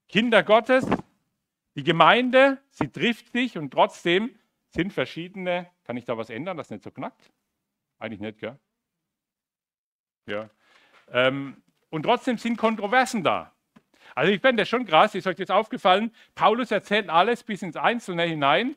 Kinder 0.09 0.43
Gottes, 0.43 0.87
die 1.77 1.85
Gemeinde, 1.85 2.59
sie 2.71 2.89
trifft 2.89 3.33
sich 3.33 3.57
und 3.57 3.71
trotzdem 3.71 4.31
sind 4.71 4.93
verschiedene, 4.93 5.71
kann 5.85 5.97
ich 5.97 6.05
da 6.05 6.17
was 6.17 6.31
ändern, 6.31 6.57
das 6.57 6.71
nicht 6.71 6.83
so 6.83 6.91
knackt? 6.91 7.31
Eigentlich 7.99 8.21
nicht, 8.21 8.39
gell? 8.39 8.59
Ja. 10.27 10.49
Ähm, 11.09 11.63
und 11.91 12.05
trotzdem 12.05 12.39
sind 12.39 12.57
Kontroversen 12.57 13.23
da. 13.23 13.53
Also 14.15 14.33
ich 14.33 14.41
finde 14.41 14.63
das 14.63 14.69
schon 14.69 14.87
krass, 14.87 15.15
ist 15.15 15.27
euch 15.27 15.37
das 15.37 15.51
aufgefallen? 15.51 16.15
Paulus 16.35 16.71
erzählt 16.71 17.09
alles 17.09 17.43
bis 17.43 17.63
ins 17.63 17.77
Einzelne 17.77 18.25
hinein. 18.25 18.77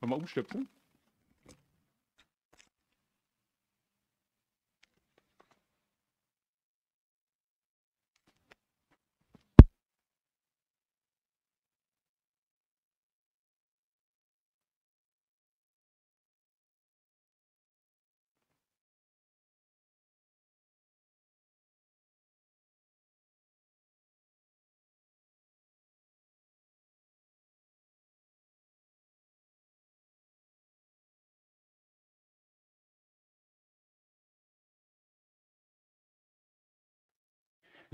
Wollen 0.00 0.10
wir 0.10 0.16
umstöpseln? 0.16 0.68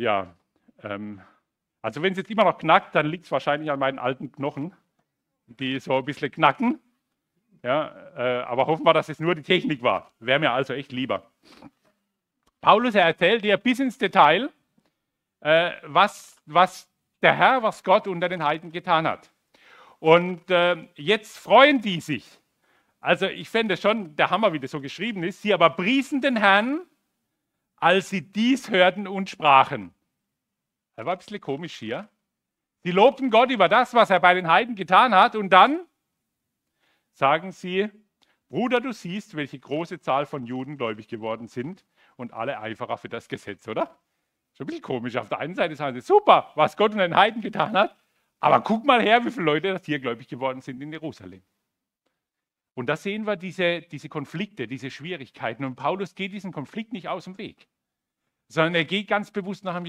Ja, 0.00 0.34
ähm, 0.82 1.20
also 1.82 2.00
wenn 2.00 2.12
es 2.12 2.18
jetzt 2.18 2.30
immer 2.30 2.44
noch 2.44 2.56
knackt, 2.56 2.94
dann 2.94 3.04
liegt 3.04 3.26
es 3.26 3.30
wahrscheinlich 3.30 3.70
an 3.70 3.78
meinen 3.78 3.98
alten 3.98 4.32
Knochen, 4.32 4.74
die 5.46 5.78
so 5.78 5.98
ein 5.98 6.06
bisschen 6.06 6.30
knacken. 6.30 6.80
Ja, 7.62 7.94
äh, 8.16 8.42
aber 8.44 8.66
hoffen 8.66 8.86
wir, 8.86 8.94
dass 8.94 9.10
es 9.10 9.20
nur 9.20 9.34
die 9.34 9.42
Technik 9.42 9.82
war. 9.82 10.10
Wäre 10.18 10.40
mir 10.40 10.52
also 10.52 10.72
echt 10.72 10.90
lieber. 10.92 11.30
Paulus 12.62 12.94
er 12.94 13.04
erzählt 13.04 13.44
dir 13.44 13.58
bis 13.58 13.78
ins 13.78 13.98
Detail, 13.98 14.48
äh, 15.40 15.72
was, 15.82 16.40
was 16.46 16.88
der 17.20 17.36
Herr, 17.36 17.62
was 17.62 17.84
Gott 17.84 18.08
unter 18.08 18.30
den 18.30 18.42
Heiden 18.42 18.72
getan 18.72 19.06
hat. 19.06 19.30
Und 19.98 20.50
äh, 20.50 20.76
jetzt 20.94 21.36
freuen 21.36 21.82
die 21.82 22.00
sich. 22.00 22.26
Also 23.00 23.26
ich 23.26 23.50
fände 23.50 23.76
schon 23.76 24.16
der 24.16 24.30
Hammer, 24.30 24.54
wie 24.54 24.60
das 24.60 24.70
so 24.70 24.80
geschrieben 24.80 25.24
ist. 25.24 25.42
Sie 25.42 25.52
aber 25.52 25.68
priesen 25.68 26.22
den 26.22 26.36
Herrn 26.36 26.86
als 27.80 28.10
sie 28.10 28.22
dies 28.22 28.70
hörten 28.70 29.08
und 29.08 29.30
sprachen. 29.30 29.92
Das 30.96 31.06
war 31.06 31.14
ein 31.14 31.18
bisschen 31.18 31.40
komisch 31.40 31.76
hier. 31.78 32.08
Sie 32.82 32.92
lobten 32.92 33.30
Gott 33.30 33.50
über 33.50 33.68
das, 33.68 33.94
was 33.94 34.10
er 34.10 34.20
bei 34.20 34.34
den 34.34 34.48
Heiden 34.48 34.74
getan 34.74 35.14
hat, 35.14 35.34
und 35.34 35.50
dann 35.50 35.86
sagen 37.12 37.52
sie, 37.52 37.90
Bruder, 38.48 38.80
du 38.80 38.92
siehst, 38.92 39.36
welche 39.36 39.58
große 39.58 40.00
Zahl 40.00 40.26
von 40.26 40.44
Juden 40.44 40.76
gläubig 40.76 41.08
geworden 41.08 41.46
sind 41.46 41.84
und 42.16 42.32
alle 42.32 42.58
Eiferer 42.58 42.96
für 42.96 43.08
das 43.08 43.28
Gesetz, 43.28 43.68
oder? 43.68 43.98
Schon 44.54 44.64
ein 44.64 44.66
bisschen 44.66 44.82
komisch. 44.82 45.16
Auf 45.16 45.28
der 45.28 45.38
einen 45.38 45.54
Seite 45.54 45.76
sagen 45.76 45.94
sie, 45.94 46.00
super, 46.00 46.50
was 46.54 46.76
Gott 46.76 46.92
und 46.92 46.98
den 46.98 47.14
Heiden 47.14 47.42
getan 47.42 47.76
hat, 47.76 47.96
aber 48.40 48.60
guck 48.60 48.84
mal 48.84 49.00
her, 49.00 49.24
wie 49.24 49.30
viele 49.30 49.44
Leute 49.44 49.72
das 49.72 49.84
hier 49.84 50.00
gläubig 50.00 50.26
geworden 50.28 50.60
sind 50.60 50.80
in 50.82 50.90
Jerusalem. 50.90 51.42
Und 52.74 52.86
da 52.86 52.96
sehen 52.96 53.26
wir 53.26 53.36
diese, 53.36 53.82
diese 53.82 54.08
Konflikte, 54.08 54.66
diese 54.66 54.90
Schwierigkeiten. 54.90 55.64
Und 55.64 55.76
Paulus 55.76 56.14
geht 56.14 56.32
diesen 56.32 56.52
Konflikt 56.52 56.92
nicht 56.92 57.08
aus 57.08 57.24
dem 57.24 57.36
Weg, 57.38 57.66
sondern 58.48 58.74
er 58.74 58.84
geht 58.84 59.08
ganz 59.08 59.30
bewusst 59.30 59.64
nach 59.64 59.84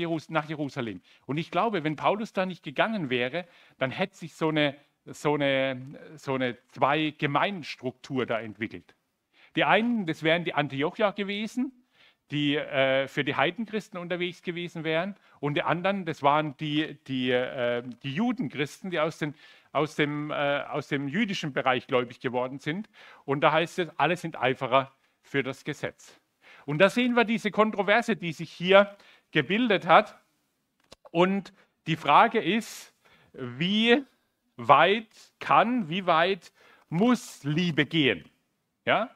Jerusalem. 0.50 1.01
Und 1.25 1.38
ich 1.38 1.51
glaube, 1.51 1.83
wenn 1.83 1.95
Paulus 1.95 2.33
da 2.33 2.45
nicht 2.45 2.63
gegangen 2.63 3.09
wäre, 3.09 3.45
dann 3.77 3.91
hätte 3.91 4.15
sich 4.17 4.33
so 4.33 4.50
eine, 4.50 4.75
so 5.05 5.35
eine, 5.35 6.15
so 6.15 6.35
eine 6.35 6.57
Zwei-Gemeindenstruktur 6.69 8.25
da 8.25 8.39
entwickelt. 8.39 8.95
Die 9.55 9.63
einen, 9.63 10.05
das 10.05 10.23
wären 10.23 10.43
die 10.43 10.53
Antiochier 10.53 11.11
gewesen, 11.11 11.71
die 12.31 12.55
äh, 12.55 13.07
für 13.07 13.23
die 13.23 13.35
Heidenchristen 13.35 14.00
unterwegs 14.00 14.41
gewesen 14.41 14.83
wären. 14.83 15.15
Und 15.39 15.55
die 15.55 15.63
anderen, 15.63 16.05
das 16.05 16.23
waren 16.23 16.55
die, 16.57 16.97
die, 17.07 17.31
äh, 17.31 17.83
die 18.03 18.13
Judenchristen, 18.15 18.89
die 18.89 19.00
aus, 19.00 19.17
den, 19.17 19.35
aus, 19.71 19.95
dem, 19.95 20.31
äh, 20.31 20.63
aus 20.69 20.87
dem 20.87 21.07
jüdischen 21.07 21.53
Bereich 21.53 21.87
gläubig 21.87 22.19
geworden 22.19 22.59
sind. 22.59 22.89
Und 23.25 23.41
da 23.41 23.51
heißt 23.51 23.79
es, 23.79 23.89
alle 23.97 24.17
sind 24.17 24.39
Eiferer 24.39 24.91
für 25.21 25.43
das 25.43 25.63
Gesetz. 25.63 26.19
Und 26.65 26.79
da 26.79 26.89
sehen 26.89 27.15
wir 27.15 27.23
diese 27.23 27.51
Kontroverse, 27.51 28.15
die 28.15 28.33
sich 28.33 28.51
hier 28.51 28.95
gebildet 29.31 29.87
hat. 29.87 30.19
Und 31.11 31.53
die 31.87 31.95
Frage 31.95 32.39
ist, 32.39 32.93
wie 33.33 34.03
weit 34.57 35.07
kann, 35.39 35.89
wie 35.89 36.05
weit 36.05 36.51
muss 36.89 37.43
Liebe 37.43 37.85
gehen? 37.85 38.29
Ja? 38.85 39.09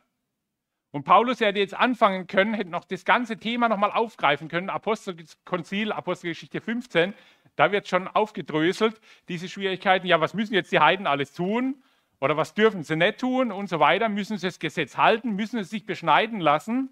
Und 0.91 1.03
Paulus 1.03 1.41
hätte 1.41 1.59
jetzt 1.59 1.73
anfangen 1.73 2.25
können, 2.25 2.53
hätte 2.53 2.69
noch 2.69 2.85
das 2.85 3.03
ganze 3.03 3.37
Thema 3.37 3.67
nochmal 3.67 3.91
aufgreifen 3.91 4.47
können, 4.47 4.69
Apostelkonzil, 4.69 5.91
Apostelgeschichte 5.91 6.61
15, 6.61 7.13
da 7.55 7.71
wird 7.71 7.87
schon 7.87 8.07
aufgedröselt, 8.07 8.99
diese 9.29 9.47
Schwierigkeiten, 9.49 10.07
ja, 10.07 10.19
was 10.19 10.33
müssen 10.33 10.53
jetzt 10.53 10.71
die 10.71 10.79
Heiden 10.79 11.07
alles 11.07 11.33
tun? 11.33 11.81
Oder 12.19 12.37
was 12.37 12.53
dürfen 12.53 12.83
sie 12.83 12.95
nicht 12.95 13.19
tun 13.19 13.51
und 13.51 13.67
so 13.67 13.79
weiter? 13.79 14.09
Müssen 14.09 14.37
sie 14.37 14.47
das 14.47 14.59
Gesetz 14.59 14.97
halten? 14.97 15.31
Müssen 15.31 15.63
sie 15.63 15.69
sich 15.69 15.85
beschneiden 15.85 16.39
lassen? 16.39 16.89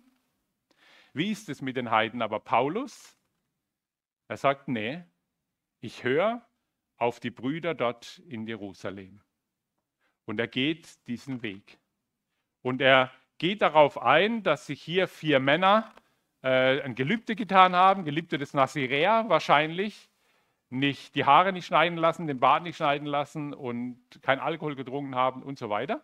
Wie 1.14 1.32
ist 1.32 1.50
es 1.50 1.62
mit 1.62 1.78
den 1.78 1.92
Heiden? 1.92 2.22
Aber 2.22 2.40
Paulus, 2.40 3.16
er 4.28 4.38
sagt, 4.38 4.68
nee, 4.68 5.04
ich 5.80 6.04
höre 6.04 6.46
auf 6.98 7.20
die 7.20 7.32
Brüder 7.32 7.74
dort 7.74 8.20
in 8.28 8.48
Jerusalem. 8.48 9.22
Und 10.26 10.40
er 10.40 10.48
geht 10.48 11.08
diesen 11.08 11.42
Weg. 11.42 11.80
Und 12.62 12.82
er 12.82 13.12
geht 13.38 13.62
darauf 13.62 14.02
ein, 14.02 14.44
dass 14.44 14.68
sich 14.68 14.82
hier 14.82 15.08
vier 15.08 15.40
Männer 15.40 15.94
äh, 16.42 16.82
ein 16.82 16.96
Gelübde 16.96 17.36
getan 17.36 17.76
haben, 17.76 18.06
Gelübde 18.06 18.38
des 18.38 18.54
Nazirea 18.54 19.28
wahrscheinlich, 19.28 20.10
nicht 20.74 21.16
die 21.16 21.26
Haare 21.26 21.54
nicht 21.54 21.66
schneiden 21.66 21.98
lassen, 21.98 22.28
den 22.28 22.40
Bart 22.40 22.64
nicht 22.64 22.78
schneiden 22.78 23.08
lassen 23.08 23.54
und 23.54 23.98
kein 24.22 24.40
Alkohol 24.40 24.76
getrunken 24.76 25.16
haben 25.16 25.44
und 25.44 25.58
so 25.58 25.70
weiter. 25.70 26.04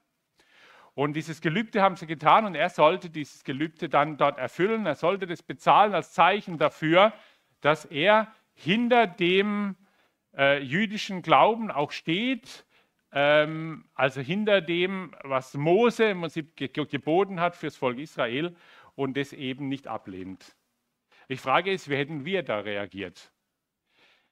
Und 0.94 1.14
dieses 1.14 1.42
Gelübde 1.42 1.82
haben 1.82 1.96
sie 1.96 2.08
getan 2.08 2.46
und 2.46 2.56
er 2.56 2.70
sollte 2.70 3.10
dieses 3.10 3.44
Gelübde 3.44 3.90
dann 3.90 4.18
dort 4.18 4.38
erfüllen. 4.38 4.86
Er 4.86 4.96
sollte 4.96 5.28
das 5.28 5.42
bezahlen 5.42 5.94
als 5.94 6.14
Zeichen 6.14 6.58
dafür, 6.58 7.14
dass 7.62 7.86
er 7.86 8.34
hinter 8.54 9.08
dem 9.08 9.76
äh, 10.38 10.62
jüdischen 10.62 11.22
Glauben 11.22 11.72
auch 11.72 11.92
steht, 11.92 12.66
ähm, 13.12 13.86
also 13.96 14.22
hinter 14.22 14.62
dem, 14.62 15.16
was 15.24 15.54
Mose 15.56 16.10
im 16.10 16.22
Prinzip 16.22 16.56
geboten 16.58 17.40
hat 17.40 17.56
fürs 17.56 17.76
Volk 17.76 17.98
Israel 17.98 18.56
und 18.96 19.16
das 19.16 19.34
eben 19.34 19.70
nicht 19.70 19.88
ablehnt. 19.88 20.56
Ich 21.28 21.40
frage 21.40 21.72
es, 21.72 21.90
wie 21.90 21.96
hätten 21.96 22.26
wir 22.26 22.44
da 22.44 22.60
reagiert? 22.60 23.32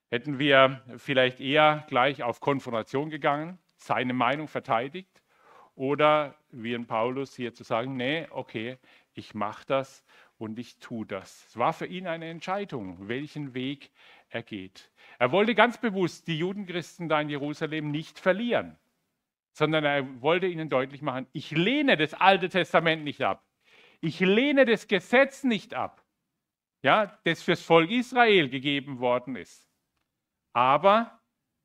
Hätten 0.10 0.40
wir 0.40 0.82
vielleicht 0.98 1.42
eher 1.42 1.86
gleich 1.90 2.24
auf 2.24 2.40
Konfrontation 2.40 3.10
gegangen, 3.10 3.60
seine 3.76 4.14
Meinung 4.14 4.48
verteidigt 4.48 5.22
oder 5.76 6.36
wie 6.50 6.74
in 6.74 6.88
Paulus 6.88 7.36
hier 7.36 7.54
zu 7.54 7.64
sagen, 7.64 7.98
nee, 7.98 8.26
okay, 8.32 8.78
ich 9.14 9.36
mache 9.36 9.66
das 9.68 10.06
und 10.38 10.58
ich 10.60 10.80
tue 10.80 11.06
das. 11.06 11.46
Es 11.50 11.58
war 11.58 11.74
für 11.74 11.86
ihn 11.86 12.08
eine 12.08 12.30
Entscheidung, 12.30 13.08
welchen 13.08 13.54
Weg 13.54 13.92
er 14.30 14.44
geht. 14.44 14.92
Er 15.20 15.32
wollte 15.32 15.56
ganz 15.56 15.78
bewusst 15.78 16.28
die 16.28 16.40
Judenchristen 16.40 17.10
da 17.10 17.20
in 17.20 17.30
Jerusalem 17.30 17.92
nicht 17.92 18.18
verlieren, 18.18 18.78
sondern 19.52 19.84
er 19.84 20.22
wollte 20.22 20.48
ihnen 20.48 20.70
deutlich 20.70 21.02
machen, 21.02 21.28
ich 21.34 21.52
lehne 21.52 21.98
das 21.98 22.14
Alte 22.14 22.50
Testament 22.50 23.04
nicht 23.04 23.22
ab. 23.22 23.44
Ich 24.00 24.20
lehne 24.20 24.66
das 24.66 24.88
Gesetz 24.88 25.44
nicht 25.44 25.74
ab, 25.74 26.04
ja, 26.84 27.20
das 27.24 27.42
fürs 27.42 27.62
Volk 27.62 27.90
Israel 27.90 28.48
gegeben 28.50 29.00
worden 29.00 29.36
ist. 29.36 29.67
Aber 30.58 31.20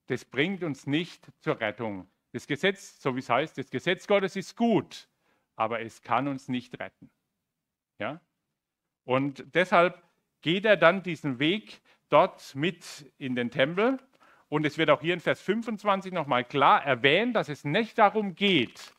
das 0.09 0.23
bringt 0.27 0.63
uns 0.63 0.87
nicht 0.87 1.27
zur 1.41 1.59
Rettung. 1.59 2.11
Das 2.33 2.47
Gesetz, 2.47 3.01
so 3.01 3.17
wie 3.17 3.21
es 3.21 3.31
heißt, 3.31 3.57
das 3.57 3.71
Gesetz 3.71 4.07
Gottes 4.07 4.37
ist 4.37 4.55
gut, 4.55 5.09
aber 5.57 5.81
es 5.81 6.03
kann 6.03 6.29
uns 6.29 6.49
nicht 6.49 6.79
retten. 6.79 7.11
Ja? 7.99 8.21
Und 9.05 9.47
deshalb 9.55 10.03
geht 10.43 10.67
er 10.67 10.77
dann 10.77 11.03
diesen 11.03 11.39
Weg 11.39 11.81
dort 12.11 12.55
mit 12.55 13.11
in 13.17 13.35
den 13.35 13.51
Tempel. 13.51 13.99
Und 14.51 14.67
es 14.67 14.77
wird 14.77 14.91
auch 14.91 15.01
hier 15.01 15.15
in 15.15 15.21
Vers 15.21 15.41
25 15.41 16.13
nochmal 16.13 16.45
klar 16.45 16.85
erwähnt, 16.85 17.35
dass 17.35 17.49
es 17.49 17.65
nicht 17.65 17.97
darum 17.97 18.35
geht, 18.35 18.93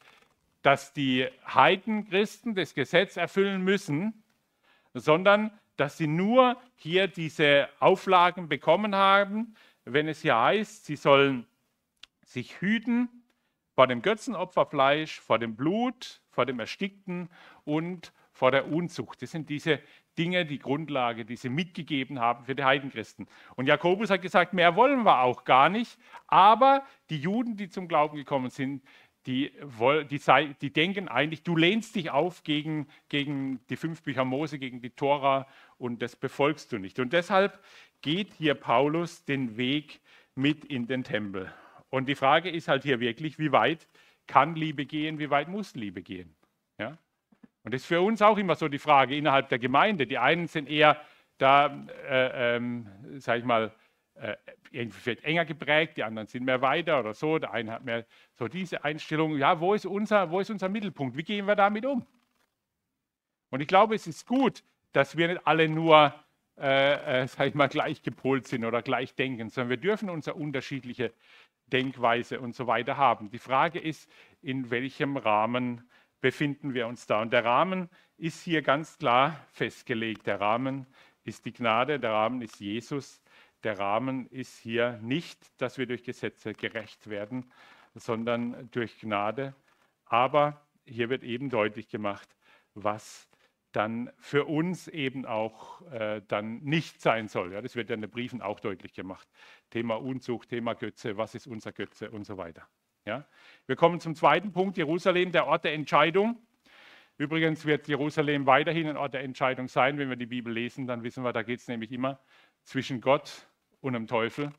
dass 0.63 0.91
die 0.93 1.27
Heidenchristen 1.45 2.55
das 2.55 2.73
Gesetz 2.73 3.15
erfüllen 3.15 3.61
müssen, 3.63 4.23
sondern 4.95 5.51
dass 5.75 5.99
sie 5.99 6.07
nur 6.07 6.59
hier 6.77 7.07
diese 7.07 7.69
Auflagen 7.79 8.49
bekommen 8.49 8.95
haben, 8.95 9.55
wenn 9.85 10.07
es 10.07 10.21
hier 10.21 10.37
heißt, 10.37 10.85
sie 10.85 10.95
sollen 10.95 11.45
sich 12.25 12.61
hüten 12.61 13.09
vor 13.75 13.87
dem 13.87 14.01
Götzenopferfleisch, 14.01 15.19
vor 15.19 15.39
dem 15.39 15.55
Blut, 15.55 16.21
vor 16.29 16.45
dem 16.45 16.59
Erstickten 16.59 17.29
und 17.63 18.13
vor 18.31 18.51
der 18.51 18.71
Unzucht. 18.71 19.21
Das 19.21 19.31
sind 19.31 19.49
diese 19.49 19.79
Dinge, 20.17 20.45
die 20.45 20.59
Grundlage, 20.59 21.25
die 21.25 21.35
sie 21.35 21.49
mitgegeben 21.49 22.19
haben 22.19 22.45
für 22.45 22.55
die 22.55 22.63
Heidenchristen. 22.63 23.27
Und 23.55 23.67
Jakobus 23.67 24.09
hat 24.09 24.21
gesagt, 24.21 24.53
mehr 24.53 24.75
wollen 24.75 25.03
wir 25.03 25.21
auch 25.21 25.43
gar 25.43 25.69
nicht, 25.69 25.97
aber 26.27 26.83
die 27.09 27.17
Juden, 27.17 27.57
die 27.57 27.69
zum 27.69 27.87
Glauben 27.87 28.15
gekommen 28.15 28.49
sind, 28.49 28.83
die, 29.25 29.51
die, 30.11 30.19
die, 30.61 30.73
denken 30.73 31.07
eigentlich, 31.07 31.43
du 31.43 31.55
lehnst 31.55 31.95
dich 31.95 32.11
auf 32.11 32.43
gegen, 32.43 32.87
gegen 33.07 33.65
die 33.69 33.77
fünf 33.77 34.03
Bücher 34.03 34.25
Mose, 34.25 34.59
gegen 34.59 34.81
die 34.81 34.89
Tora 34.89 35.47
und 35.77 36.01
das 36.01 36.15
befolgst 36.15 36.73
du 36.73 36.77
nicht. 36.77 36.99
Und 36.99 37.13
deshalb 37.13 37.63
geht 38.03 38.33
hier 38.33 38.53
Paulus 38.53 39.25
den 39.25 39.57
Weg 39.57 39.99
mit 40.35 40.63
in 40.65 40.85
den 40.85 41.03
Tempel. 41.03 41.51
Und 41.89 42.07
die 42.07 42.15
Frage 42.15 42.51
ist 42.51 42.67
halt 42.67 42.83
hier 42.83 42.99
wirklich, 42.99 43.39
wie 43.39 43.51
weit 43.51 43.87
kann 44.27 44.55
Liebe 44.55 44.85
gehen, 44.85 45.17
wie 45.17 45.31
weit 45.31 45.47
muss 45.47 45.73
Liebe 45.73 46.03
gehen? 46.03 46.35
Ja? 46.77 46.97
Und 47.63 47.73
das 47.73 47.81
ist 47.81 47.87
für 47.87 48.01
uns 48.01 48.21
auch 48.21 48.37
immer 48.37 48.55
so 48.55 48.67
die 48.67 48.79
Frage 48.79 49.15
innerhalb 49.15 49.49
der 49.49 49.59
Gemeinde. 49.59 50.05
Die 50.05 50.17
einen 50.17 50.47
sind 50.47 50.69
eher 50.69 51.01
da, 51.37 51.67
äh, 52.07 52.55
ähm, 52.57 52.87
sag 53.17 53.39
ich 53.39 53.45
mal, 53.45 53.73
äh, 54.15 54.35
vielleicht 54.91 55.23
enger 55.23 55.45
geprägt, 55.45 55.97
die 55.97 56.03
anderen 56.03 56.27
sind 56.27 56.43
mehr 56.43 56.61
weiter 56.61 56.99
oder 56.99 57.13
so. 57.13 57.39
Der 57.39 57.51
eine 57.51 57.71
hat 57.71 57.83
mehr 57.83 58.05
so 58.33 58.47
diese 58.47 58.83
Einstellung, 58.83 59.37
ja, 59.37 59.59
wo 59.59 59.73
ist 59.73 59.85
unser, 59.85 60.29
wo 60.29 60.39
ist 60.39 60.49
unser 60.49 60.69
Mittelpunkt? 60.69 61.17
Wie 61.17 61.23
gehen 61.23 61.47
wir 61.47 61.55
damit 61.55 61.85
um? 61.85 62.05
Und 63.49 63.61
ich 63.61 63.67
glaube, 63.67 63.95
es 63.95 64.07
ist 64.07 64.27
gut, 64.27 64.63
dass 64.91 65.15
wir 65.15 65.27
nicht 65.27 65.47
alle 65.47 65.69
nur, 65.69 66.13
äh, 66.57 67.23
äh, 67.23 67.47
ich 67.47 67.55
mal, 67.55 67.67
gleich 67.67 68.01
gepolt 68.01 68.47
sind 68.47 68.65
oder 68.65 68.81
gleich 68.81 69.15
denken, 69.15 69.49
sondern 69.49 69.69
wir 69.69 69.77
dürfen 69.77 70.09
unsere 70.09 70.35
unterschiedliche 70.35 71.13
Denkweise 71.67 72.39
und 72.39 72.55
so 72.55 72.67
weiter 72.67 72.97
haben. 72.97 73.29
Die 73.29 73.39
Frage 73.39 73.79
ist, 73.79 74.09
in 74.41 74.69
welchem 74.69 75.17
Rahmen 75.17 75.89
befinden 76.21 76.73
wir 76.73 76.87
uns 76.87 77.05
da? 77.07 77.21
Und 77.21 77.33
der 77.33 77.43
Rahmen 77.43 77.89
ist 78.17 78.43
hier 78.43 78.61
ganz 78.61 78.97
klar 78.97 79.39
festgelegt. 79.51 80.27
Der 80.27 80.39
Rahmen 80.39 80.85
ist 81.23 81.45
die 81.45 81.53
Gnade, 81.53 81.99
der 81.99 82.11
Rahmen 82.11 82.41
ist 82.41 82.59
Jesus. 82.59 83.21
Der 83.63 83.79
Rahmen 83.79 84.27
ist 84.27 84.59
hier 84.59 84.99
nicht, 85.01 85.39
dass 85.61 85.77
wir 85.77 85.85
durch 85.85 86.03
Gesetze 86.03 86.53
gerecht 86.53 87.09
werden, 87.09 87.51
sondern 87.95 88.69
durch 88.71 88.99
Gnade. 88.99 89.55
Aber 90.05 90.65
hier 90.85 91.09
wird 91.09 91.23
eben 91.23 91.49
deutlich 91.49 91.87
gemacht, 91.87 92.29
was 92.73 93.27
dann 93.73 94.11
für 94.19 94.45
uns 94.45 94.87
eben 94.87 95.25
auch 95.25 95.81
äh, 95.91 96.21
dann 96.27 96.59
nicht 96.59 97.01
sein 97.01 97.27
soll. 97.27 97.53
Ja, 97.53 97.61
das 97.61 97.75
wird 97.75 97.89
ja 97.89 97.95
in 97.95 98.01
den 98.01 98.09
Briefen 98.09 98.41
auch 98.41 98.59
deutlich 98.59 98.93
gemacht. 98.93 99.27
Thema 99.71 99.95
Unzucht, 99.95 100.49
Thema 100.49 100.73
Götze, 100.75 101.17
was 101.17 101.35
ist 101.35 101.47
unser 101.47 101.71
Götze 101.71 102.09
und 102.11 102.23
so 102.23 102.37
weiter. 102.37 102.67
Ja? 103.05 103.25
Wir 103.65 103.75
kommen 103.75 103.99
zum 103.99 104.15
zweiten 104.15 104.51
Punkt, 104.51 104.77
Jerusalem, 104.77 105.31
der 105.31 105.47
Ort 105.47 105.65
der 105.65 105.73
Entscheidung. 105.73 106.37
Übrigens 107.17 107.65
wird 107.65 107.87
Jerusalem 107.87 108.45
weiterhin 108.45 108.87
ein 108.87 108.97
Ort 108.97 109.13
der 109.13 109.21
Entscheidung 109.21 109.67
sein. 109.67 109.97
Wenn 109.97 110.09
wir 110.09 110.15
die 110.15 110.25
Bibel 110.25 110.53
lesen, 110.53 110.87
dann 110.87 111.03
wissen 111.03 111.23
wir, 111.23 111.33
da 111.33 111.43
geht 111.43 111.59
es 111.59 111.67
nämlich 111.67 111.91
immer 111.91 112.19
zwischen 112.63 113.01
Gott 113.01 113.47
und 113.81 113.93
dem 113.93 114.07
Teufel. 114.07 114.51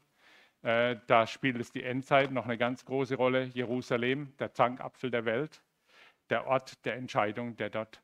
Äh, 0.63 0.97
da 1.07 1.27
spielt 1.27 1.59
es 1.61 1.73
die 1.73 1.83
Endzeit 1.83 2.31
noch 2.31 2.45
eine 2.45 2.59
ganz 2.59 2.85
große 2.85 3.17
Rolle. 3.17 3.45
Jerusalem, 3.55 4.35
der 4.39 4.53
Zankapfel 4.53 5.11
der 5.11 5.25
Welt, 5.25 5.63
der 6.31 6.47
Ort 6.47 6.85
der 6.85 6.97
Entscheidung, 6.97 7.57
der 7.57 7.71
dort 7.71 8.04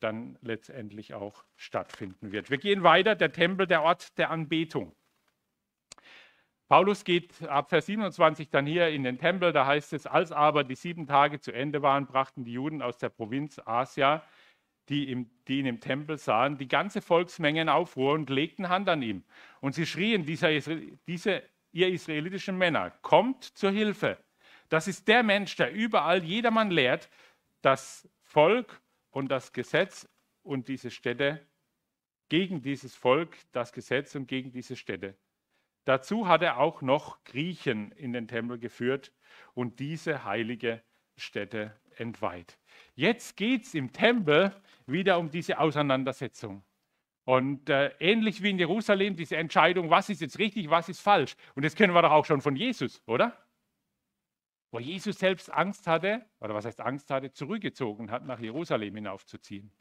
dann 0.00 0.38
letztendlich 0.42 1.14
auch 1.14 1.44
stattfinden 1.56 2.32
wird. 2.32 2.50
Wir 2.50 2.58
gehen 2.58 2.82
weiter, 2.82 3.14
der 3.14 3.32
Tempel, 3.32 3.66
der 3.66 3.82
Ort 3.82 4.18
der 4.18 4.30
Anbetung. 4.30 4.94
Paulus 6.68 7.04
geht 7.04 7.42
ab 7.48 7.68
Vers 7.70 7.86
27 7.86 8.48
dann 8.48 8.64
hier 8.64 8.88
in 8.90 9.02
den 9.02 9.18
Tempel, 9.18 9.52
da 9.52 9.66
heißt 9.66 9.92
es, 9.92 10.06
als 10.06 10.30
aber 10.30 10.62
die 10.62 10.76
sieben 10.76 11.06
Tage 11.06 11.40
zu 11.40 11.52
Ende 11.52 11.82
waren, 11.82 12.06
brachten 12.06 12.44
die 12.44 12.52
Juden 12.52 12.80
aus 12.80 12.96
der 12.98 13.08
Provinz 13.08 13.60
Asia, 13.64 14.22
die, 14.88 15.10
im, 15.10 15.28
die 15.48 15.58
ihn 15.58 15.66
im 15.66 15.80
Tempel 15.80 16.16
sahen, 16.16 16.58
die 16.58 16.68
ganze 16.68 17.00
Volksmenge 17.02 17.62
in 17.62 17.68
Aufruhr 17.68 18.12
und 18.12 18.30
legten 18.30 18.68
Hand 18.68 18.88
an 18.88 19.02
ihm. 19.02 19.24
Und 19.60 19.74
sie 19.74 19.84
schrien, 19.84 20.24
dieser, 20.24 20.50
diese, 21.08 21.42
ihr 21.72 21.88
israelitischen 21.88 22.56
Männer, 22.56 22.90
kommt 23.02 23.44
zur 23.44 23.72
Hilfe. 23.72 24.16
Das 24.68 24.86
ist 24.86 25.08
der 25.08 25.24
Mensch, 25.24 25.56
der 25.56 25.72
überall 25.72 26.22
jedermann 26.22 26.70
lehrt, 26.70 27.08
das 27.62 28.08
Volk 28.22 28.80
und 29.10 29.28
das 29.28 29.52
Gesetz 29.52 30.08
und 30.42 30.68
diese 30.68 30.90
Städte, 30.90 31.46
gegen 32.28 32.62
dieses 32.62 32.94
Volk, 32.94 33.36
das 33.52 33.72
Gesetz 33.72 34.14
und 34.14 34.26
gegen 34.26 34.52
diese 34.52 34.76
Städte. 34.76 35.16
Dazu 35.84 36.28
hat 36.28 36.42
er 36.42 36.58
auch 36.58 36.82
noch 36.82 37.24
Griechen 37.24 37.90
in 37.92 38.12
den 38.12 38.28
Tempel 38.28 38.58
geführt 38.58 39.12
und 39.54 39.80
diese 39.80 40.24
heilige 40.24 40.82
Stätte 41.16 41.78
entweiht. 41.96 42.58
Jetzt 42.94 43.36
geht 43.36 43.64
es 43.64 43.74
im 43.74 43.92
Tempel 43.92 44.54
wieder 44.86 45.18
um 45.18 45.30
diese 45.30 45.58
Auseinandersetzung. 45.58 46.62
Und 47.24 47.68
äh, 47.68 47.92
ähnlich 47.98 48.42
wie 48.42 48.50
in 48.50 48.58
Jerusalem, 48.58 49.16
diese 49.16 49.36
Entscheidung, 49.36 49.90
was 49.90 50.08
ist 50.08 50.20
jetzt 50.20 50.38
richtig, 50.38 50.70
was 50.70 50.88
ist 50.88 51.00
falsch. 51.00 51.36
Und 51.54 51.64
das 51.64 51.74
kennen 51.74 51.92
wir 51.92 52.02
doch 52.02 52.10
auch 52.10 52.24
schon 52.24 52.40
von 52.40 52.56
Jesus, 52.56 53.02
oder? 53.06 53.36
Wo 54.72 54.78
Jesus 54.78 55.18
selbst 55.18 55.50
Angst 55.50 55.86
hatte, 55.86 56.24
oder 56.40 56.54
was 56.54 56.64
heißt 56.64 56.80
Angst 56.80 57.10
hatte, 57.10 57.32
zurückgezogen 57.32 58.10
hat, 58.10 58.24
nach 58.24 58.38
Jerusalem 58.38 58.94
hinaufzuziehen. 58.94 59.72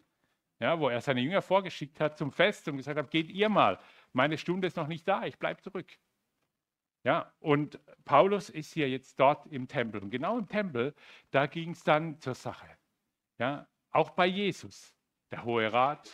Ja, 0.59 0.79
wo 0.79 0.89
er 0.89 0.99
seine 0.99 1.21
Jünger 1.21 1.41
vorgeschickt 1.41 1.99
hat 2.01 2.17
zum 2.17 2.31
Fest 2.31 2.67
und 2.67 2.77
gesagt 2.77 2.97
hat, 2.97 3.11
geht 3.11 3.29
ihr 3.29 3.47
mal 3.49 3.79
meine 4.13 4.37
Stunde 4.37 4.67
ist 4.67 4.77
noch 4.77 4.87
nicht 4.87 5.07
da, 5.07 5.25
ich 5.25 5.37
bleibe 5.37 5.61
zurück. 5.61 5.97
Ja, 7.03 7.33
und 7.39 7.79
Paulus 8.03 8.49
ist 8.49 8.73
hier 8.73 8.89
jetzt 8.89 9.19
dort 9.19 9.45
im 9.47 9.67
Tempel. 9.67 10.01
Und 10.01 10.09
genau 10.09 10.37
im 10.37 10.47
Tempel, 10.47 10.93
da 11.31 11.45
ging 11.45 11.71
es 11.71 11.83
dann 11.83 12.19
zur 12.19 12.35
Sache. 12.35 12.67
Ja, 13.37 13.67
auch 13.91 14.09
bei 14.11 14.25
Jesus, 14.25 14.93
der 15.31 15.45
Hohe 15.45 15.71
Rat, 15.71 16.09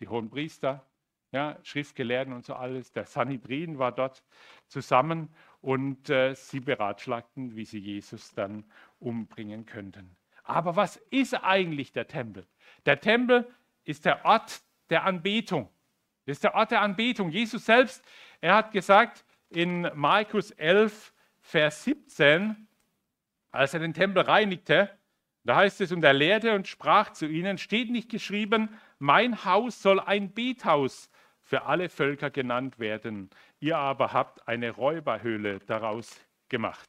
die 0.00 0.08
hohen 0.08 0.28
Priester, 0.28 0.89
ja, 1.32 1.56
Schriftgelehrten 1.62 2.32
und 2.32 2.44
so 2.44 2.54
alles, 2.54 2.92
der 2.92 3.04
Sanhedrin 3.04 3.78
war 3.78 3.92
dort 3.92 4.22
zusammen 4.66 5.28
und 5.60 6.10
äh, 6.10 6.34
sie 6.34 6.60
beratschlagten, 6.60 7.54
wie 7.54 7.64
sie 7.64 7.78
Jesus 7.78 8.32
dann 8.34 8.64
umbringen 8.98 9.66
könnten. 9.66 10.16
Aber 10.42 10.74
was 10.76 10.96
ist 11.10 11.34
eigentlich 11.34 11.92
der 11.92 12.08
Tempel? 12.08 12.46
Der 12.86 13.00
Tempel 13.00 13.48
ist 13.84 14.04
der 14.04 14.24
Ort 14.24 14.62
der 14.88 15.04
Anbetung. 15.04 15.68
Das 16.26 16.36
ist 16.36 16.44
der 16.44 16.54
Ort 16.54 16.72
der 16.72 16.82
Anbetung. 16.82 17.30
Jesus 17.30 17.66
selbst, 17.66 18.04
er 18.40 18.54
hat 18.56 18.72
gesagt, 18.72 19.24
in 19.48 19.88
Markus 19.94 20.50
11, 20.52 21.12
Vers 21.40 21.84
17, 21.84 22.68
als 23.50 23.74
er 23.74 23.80
den 23.80 23.94
Tempel 23.94 24.22
reinigte, 24.22 24.90
da 25.44 25.56
heißt 25.56 25.80
es, 25.80 25.92
und 25.92 26.04
er 26.04 26.12
lehrte 26.12 26.54
und 26.54 26.68
sprach 26.68 27.12
zu 27.12 27.26
ihnen, 27.26 27.58
steht 27.58 27.90
nicht 27.90 28.10
geschrieben, 28.10 28.68
mein 28.98 29.44
Haus 29.44 29.80
soll 29.80 29.98
ein 29.98 30.32
Bethaus 30.32 31.10
für 31.50 31.64
alle 31.64 31.88
Völker 31.88 32.30
genannt 32.30 32.78
werden. 32.78 33.28
Ihr 33.58 33.76
aber 33.76 34.12
habt 34.12 34.46
eine 34.46 34.70
Räuberhöhle 34.70 35.58
daraus 35.58 36.20
gemacht. 36.48 36.88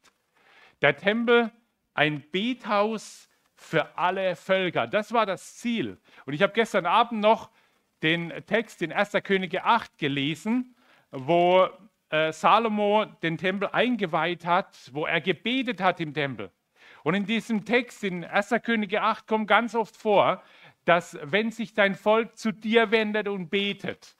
Der 0.82 0.96
Tempel, 0.96 1.50
ein 1.94 2.22
Bethaus 2.30 3.28
für 3.56 3.98
alle 3.98 4.36
Völker. 4.36 4.86
Das 4.86 5.12
war 5.12 5.26
das 5.26 5.56
Ziel. 5.56 5.98
Und 6.26 6.34
ich 6.34 6.42
habe 6.42 6.52
gestern 6.52 6.86
Abend 6.86 7.20
noch 7.20 7.50
den 8.04 8.32
Text 8.46 8.82
in 8.82 8.92
1. 8.92 9.14
Könige 9.24 9.64
8 9.64 9.98
gelesen, 9.98 10.76
wo 11.10 11.68
äh, 12.10 12.32
Salomo 12.32 13.04
den 13.20 13.38
Tempel 13.38 13.68
eingeweiht 13.68 14.46
hat, 14.46 14.90
wo 14.92 15.06
er 15.06 15.20
gebetet 15.20 15.80
hat 15.80 15.98
im 15.98 16.14
Tempel. 16.14 16.52
Und 17.02 17.14
in 17.14 17.26
diesem 17.26 17.64
Text 17.64 18.04
in 18.04 18.24
1. 18.24 18.54
Könige 18.62 19.02
8 19.02 19.26
kommt 19.26 19.48
ganz 19.48 19.74
oft 19.74 19.96
vor, 19.96 20.40
dass 20.84 21.18
wenn 21.20 21.50
sich 21.50 21.74
dein 21.74 21.96
Volk 21.96 22.38
zu 22.38 22.52
dir 22.52 22.92
wendet 22.92 23.26
und 23.26 23.50
betet, 23.50 24.16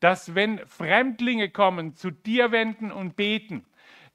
dass 0.00 0.34
wenn 0.34 0.66
Fremdlinge 0.66 1.50
kommen, 1.50 1.94
zu 1.94 2.10
dir 2.10 2.52
wenden 2.52 2.90
und 2.90 3.16
beten, 3.16 3.64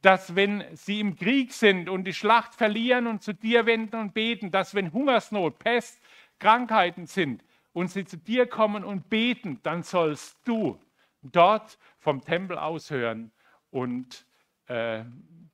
dass 0.02 0.36
wenn 0.36 0.64
sie 0.74 1.00
im 1.00 1.16
Krieg 1.16 1.54
sind 1.54 1.90
und 1.90 2.04
die 2.04 2.14
Schlacht 2.14 2.54
verlieren 2.54 3.08
und 3.08 3.24
zu 3.24 3.34
dir 3.34 3.66
wenden 3.66 3.96
und 3.96 4.14
beten, 4.14 4.52
dass 4.52 4.76
wenn 4.76 4.94
Hungersnot, 4.94 5.58
Pest, 5.60 6.00
Krankheiten 6.40 7.08
sind 7.08 7.44
und 7.74 7.90
sie 7.90 8.06
zu 8.06 8.18
dir 8.18 8.48
kommen 8.48 8.84
und 8.84 9.10
beten, 9.10 9.60
dann 9.64 9.84
sollst 9.84 10.38
du 10.46 10.80
dort 11.22 11.78
vom 11.98 12.22
Tempel 12.22 12.58
aus 12.58 12.92
hören 12.92 13.32
und 13.72 14.26
äh, 14.68 15.04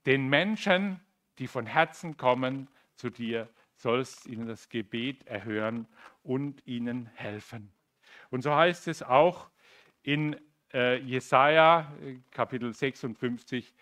den 0.06 0.28
Menschen, 0.28 1.00
die 1.40 1.48
von 1.48 1.66
Herzen 1.66 2.18
kommen 2.18 2.68
zu 2.96 3.10
dir, 3.10 3.48
sollst 3.76 4.28
ihnen 4.28 4.48
das 4.48 4.70
Gebet 4.70 5.26
erhören 5.28 5.88
und 6.24 6.66
ihnen 6.68 7.10
helfen. 7.16 7.72
Und 8.30 8.42
so 8.44 8.54
heißt 8.54 8.88
es 8.88 9.02
auch 9.04 9.51
in 10.04 10.36
äh, 10.74 10.98
Jesaja 10.98 11.92
äh, 12.02 12.20
Kapitel 12.32 12.74
56, 12.74 13.74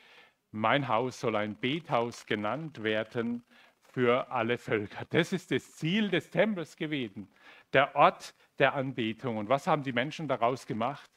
mein 0.51 0.87
Haus 0.87 1.19
soll 1.19 1.35
ein 1.35 1.55
Bethaus 1.55 2.25
genannt 2.25 2.81
werden 2.81 3.43
für 3.81 4.29
alle 4.31 4.57
Völker. 4.57 5.05
Das 5.09 5.33
ist 5.33 5.51
das 5.51 5.73
Ziel 5.73 6.09
des 6.09 6.29
Tempels 6.29 6.75
gewesen, 6.75 7.29
der 7.73 7.95
Ort 7.95 8.35
der 8.57 8.73
Anbetung. 8.73 9.37
Und 9.37 9.49
was 9.49 9.67
haben 9.67 9.83
die 9.83 9.93
Menschen 9.93 10.27
daraus 10.27 10.65
gemacht? 10.65 11.09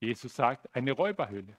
Jesus 0.00 0.34
sagt, 0.34 0.74
eine 0.74 0.92
Räuberhöhle. 0.92 1.56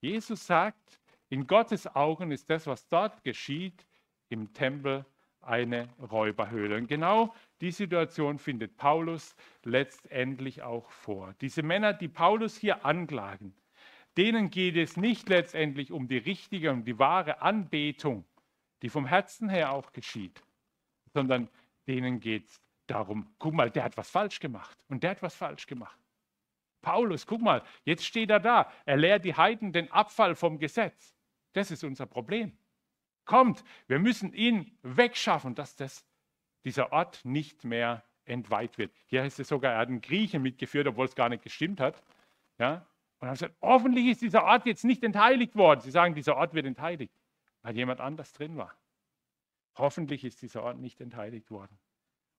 Jesus 0.00 0.46
sagt, 0.46 1.00
in 1.28 1.46
Gottes 1.46 1.86
Augen 1.94 2.30
ist 2.30 2.48
das, 2.50 2.66
was 2.66 2.86
dort 2.88 3.22
geschieht, 3.22 3.86
im 4.28 4.52
Tempel 4.52 5.04
eine 5.40 5.88
Räuberhöhle. 6.10 6.76
Und 6.76 6.88
genau 6.88 7.34
die 7.60 7.70
Situation 7.70 8.38
findet 8.38 8.76
Paulus 8.76 9.34
letztendlich 9.62 10.62
auch 10.62 10.90
vor. 10.90 11.34
Diese 11.40 11.62
Männer, 11.62 11.92
die 11.92 12.08
Paulus 12.08 12.56
hier 12.56 12.84
anklagen, 12.84 13.54
denen 14.16 14.50
geht 14.50 14.76
es 14.76 14.96
nicht 14.96 15.28
letztendlich 15.28 15.92
um 15.92 16.08
die 16.08 16.18
richtige 16.18 16.72
und 16.72 16.84
die 16.84 16.98
wahre 16.98 17.40
Anbetung, 17.42 18.24
die 18.82 18.88
vom 18.88 19.06
Herzen 19.06 19.48
her 19.48 19.72
auch 19.72 19.92
geschieht, 19.92 20.42
sondern 21.12 21.48
denen 21.86 22.20
geht 22.20 22.46
es 22.46 22.60
darum, 22.86 23.34
guck 23.38 23.54
mal, 23.54 23.70
der 23.70 23.84
hat 23.84 23.96
was 23.96 24.10
falsch 24.10 24.40
gemacht 24.40 24.76
und 24.88 25.02
der 25.02 25.10
hat 25.10 25.22
was 25.22 25.34
falsch 25.34 25.66
gemacht. 25.66 25.98
Paulus, 26.82 27.26
guck 27.26 27.40
mal, 27.40 27.62
jetzt 27.84 28.04
steht 28.04 28.30
er 28.30 28.38
da. 28.38 28.70
Er 28.84 28.96
lehrt 28.96 29.24
die 29.24 29.34
Heiden 29.34 29.72
den 29.72 29.90
Abfall 29.90 30.36
vom 30.36 30.58
Gesetz. 30.58 31.16
Das 31.52 31.70
ist 31.70 31.82
unser 31.82 32.06
Problem. 32.06 32.56
Kommt, 33.24 33.64
wir 33.88 33.98
müssen 33.98 34.32
ihn 34.32 34.78
wegschaffen, 34.82 35.54
dass 35.54 35.74
das, 35.74 36.06
dieser 36.66 36.92
Ort 36.92 37.24
nicht 37.24 37.64
mehr 37.64 38.02
entweiht 38.24 38.76
wird. 38.76 38.92
Hier 39.06 39.22
heißt 39.22 39.38
es 39.38 39.48
sogar, 39.48 39.72
er 39.72 39.78
hat 39.78 39.88
einen 39.88 40.00
Griechen 40.00 40.42
mitgeführt, 40.42 40.88
obwohl 40.88 41.06
es 41.06 41.14
gar 41.14 41.28
nicht 41.28 41.44
gestimmt 41.44 41.78
hat. 41.80 42.02
Ja? 42.58 42.84
Und 43.20 43.28
haben 43.28 43.34
gesagt, 43.34 43.54
hoffentlich 43.62 44.06
ist 44.06 44.20
dieser 44.20 44.42
Ort 44.42 44.66
jetzt 44.66 44.84
nicht 44.84 45.04
entheiligt 45.04 45.54
worden. 45.54 45.80
Sie 45.80 45.92
sagen, 45.92 46.14
dieser 46.14 46.36
Ort 46.36 46.54
wird 46.54 46.66
entheiligt, 46.66 47.14
weil 47.62 47.76
jemand 47.76 48.00
anders 48.00 48.32
drin 48.32 48.56
war. 48.56 48.74
Hoffentlich 49.76 50.24
ist 50.24 50.42
dieser 50.42 50.64
Ort 50.64 50.78
nicht 50.78 51.00
entheiligt 51.00 51.52
worden. 51.52 51.78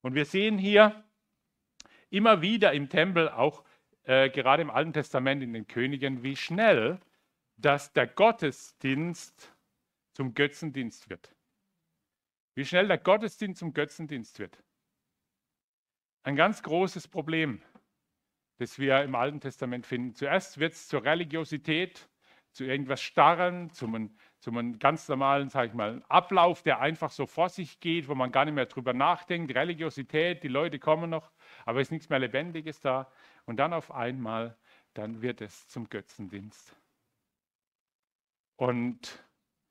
Und 0.02 0.14
wir 0.14 0.26
sehen 0.26 0.58
hier 0.58 1.06
immer 2.10 2.42
wieder 2.42 2.74
im 2.74 2.90
Tempel, 2.90 3.30
auch 3.30 3.64
äh, 4.04 4.30
gerade 4.30 4.62
im 4.62 4.70
Alten 4.70 4.92
Testament 4.92 5.42
in 5.42 5.54
den 5.54 5.68
Königen, 5.68 6.22
wie 6.22 6.36
schnell 6.36 7.00
dass 7.60 7.92
der 7.94 8.06
Gottesdienst 8.06 9.52
zum 10.12 10.34
Götzendienst 10.36 11.10
wird. 11.10 11.34
Wie 12.58 12.66
schnell 12.66 12.88
der 12.88 12.98
Gottesdienst 12.98 13.60
zum 13.60 13.74
Götzendienst 13.74 14.40
wird. 14.40 14.62
Ein 16.24 16.36
ganz 16.36 16.62
großes 16.62 17.08
Problem 17.08 17.62
das 18.58 18.80
wir 18.80 19.04
im 19.04 19.16
Alten 19.16 19.40
Testament 19.40 19.86
finden. 19.86 20.14
Zuerst 20.14 20.58
wird 20.58 20.74
es 20.74 20.88
zur 20.88 21.04
Religiosität, 21.04 22.10
zu 22.52 22.64
irgendwas 22.64 23.02
Starren, 23.02 23.70
zum, 23.72 24.18
zum 24.40 24.80
ganz 24.80 25.08
normalen, 25.08 25.50
sage 25.50 25.68
ich 25.68 25.74
mal, 25.74 26.04
Ablauf, 26.10 26.64
der 26.64 26.80
einfach 26.80 27.12
so 27.12 27.28
vor 27.28 27.50
sich 27.50 27.80
geht, 27.80 28.08
wo 28.08 28.16
man 28.16 28.32
gar 28.32 28.46
nicht 28.46 28.56
mehr 28.56 28.66
drüber 28.66 28.94
nachdenkt. 28.94 29.54
Religiosität, 29.54 30.44
die 30.44 30.48
Leute 30.48 30.80
kommen 30.80 31.10
noch, 31.10 31.32
aber 31.66 31.80
es 31.80 31.88
ist 31.88 31.92
nichts 31.92 32.10
mehr 32.10 32.20
Lebendiges 32.20 32.80
da. 32.80 33.12
Und 33.46 33.58
dann 33.58 33.74
auf 33.74 33.92
einmal, 33.92 34.58
dann 34.96 35.22
wird 35.22 35.42
es 35.42 35.68
zum 35.68 35.88
Götzendienst. 35.88 36.76
Und 38.56 39.24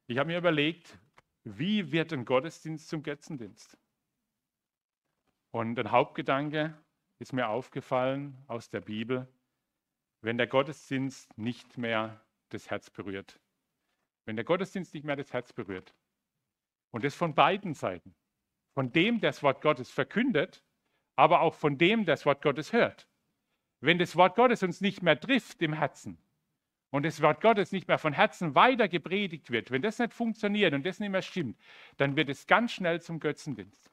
ich 0.07 0.19
habe 0.19 0.29
mir 0.29 0.39
überlegt, 0.39 0.97
wie 1.47 1.93
wird 1.93 2.13
ein 2.13 2.25
Gottesdienst 2.25 2.89
zum 2.89 3.05
Götzendienst? 3.05 3.79
Und 5.53 5.79
ein 5.79 5.93
Hauptgedanke, 5.93 6.77
ist 7.21 7.33
mir 7.33 7.49
aufgefallen 7.49 8.37
aus 8.49 8.69
der 8.69 8.81
Bibel, 8.81 9.27
wenn 10.21 10.39
der 10.39 10.49
Gottesdienst 10.49 11.39
nicht 11.39 11.79
mehr 11.79 12.21
das 12.49 12.69
Herz 12.69 12.91
berührt. 12.91 13.41
Wenn 14.25 14.35
der 14.35 14.45
Gottesdienst 14.45 14.93
nicht 14.93 15.05
mehr 15.05 15.15
das 15.15 15.33
Herz 15.33 15.53
berührt. 15.53 15.95
Und 16.91 17.05
das 17.05 17.15
von 17.15 17.35
beiden 17.35 17.75
Seiten. 17.75 18.15
Von 18.75 18.91
dem, 18.91 19.21
der 19.21 19.31
das 19.31 19.43
Wort 19.45 19.63
Gottes 19.63 19.89
verkündet, 19.89 20.65
aber 21.15 21.41
auch 21.41 21.55
von 21.55 21.79
dem, 21.79 22.05
der 22.05 22.17
das 22.17 22.27
Wort 22.27 22.43
Gottes 22.43 22.73
hört. 22.73 23.09
Wenn 23.81 23.99
das 23.99 24.17
Wort 24.17 24.35
Gottes 24.35 24.65
uns 24.65 24.81
nicht 24.81 25.01
mehr 25.01 25.19
trifft 25.19 25.63
im 25.63 25.75
Herzen 25.75 26.19
und 26.97 27.05
das 27.05 27.23
Wort 27.23 27.41
Gottes 27.41 27.73
nicht 27.73 27.89
mehr 27.89 27.99
von 27.99 28.13
Herzen 28.13 28.55
weiter 28.55 28.89
gepredigt 28.89 29.51
wird, 29.51 29.71
wenn 29.71 29.83
das 29.83 29.99
nicht 29.99 30.13
funktioniert 30.13 30.75
und 30.75 30.85
das 30.85 30.99
nicht 30.99 31.11
mehr 31.11 31.23
stimmt, 31.23 31.59
dann 31.97 32.17
wird 32.17 32.29
es 32.29 32.47
ganz 32.47 32.73
schnell 32.73 33.01
zum 33.01 33.21
Götzendienst 33.21 33.91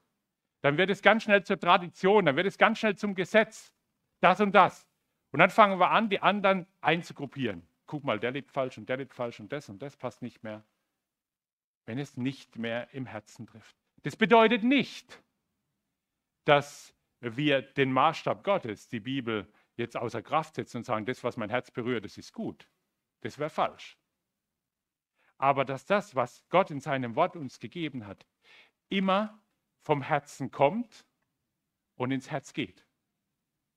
dann 0.63 0.77
wird 0.77 0.89
es 0.89 1.01
ganz 1.01 1.23
schnell 1.23 1.43
zur 1.43 1.59
Tradition, 1.59 2.25
dann 2.25 2.37
wird 2.37 2.47
es 2.47 2.57
ganz 2.57 2.79
schnell 2.79 2.95
zum 2.95 3.15
Gesetz. 3.15 3.73
Das 4.21 4.39
und 4.39 4.53
das. 4.55 4.87
Und 5.31 5.39
dann 5.39 5.49
fangen 5.49 5.77
wir 5.77 5.91
an, 5.91 6.09
die 6.09 6.21
anderen 6.21 6.65
einzugruppieren. 6.79 7.67
Guck 7.85 8.05
mal, 8.05 8.17
der 8.17 8.31
lebt 8.31 8.49
falsch 8.49 8.77
und 8.77 8.87
der 8.87 8.95
lebt 8.95 9.13
falsch 9.13 9.41
und 9.41 9.51
das 9.51 9.67
und 9.67 9.81
das 9.81 9.97
passt 9.97 10.21
nicht 10.21 10.41
mehr. 10.41 10.63
Wenn 11.85 11.99
es 11.99 12.15
nicht 12.15 12.57
mehr 12.57 12.87
im 12.93 13.05
Herzen 13.05 13.45
trifft. 13.45 13.75
Das 14.03 14.15
bedeutet 14.15 14.63
nicht, 14.63 15.21
dass 16.45 16.95
wir 17.19 17.61
den 17.61 17.91
Maßstab 17.91 18.45
Gottes, 18.45 18.87
die 18.87 19.01
Bibel, 19.01 19.51
jetzt 19.75 19.97
außer 19.97 20.21
Kraft 20.21 20.55
setzen 20.55 20.77
und 20.77 20.83
sagen, 20.85 21.05
das, 21.05 21.25
was 21.25 21.35
mein 21.35 21.49
Herz 21.49 21.71
berührt, 21.71 22.05
das 22.05 22.17
ist 22.17 22.31
gut. 22.31 22.69
Das 23.23 23.39
wäre 23.39 23.49
falsch. 23.49 23.97
Aber 25.37 25.65
dass 25.65 25.85
das, 25.85 26.13
was 26.15 26.45
Gott 26.49 26.71
in 26.71 26.79
seinem 26.79 27.15
Wort 27.15 27.35
uns 27.35 27.59
gegeben 27.59 28.05
hat, 28.05 28.27
immer 28.89 29.41
vom 29.79 30.01
Herzen 30.01 30.51
kommt 30.51 31.05
und 31.95 32.11
ins 32.11 32.29
Herz 32.29 32.53
geht. 32.53 32.85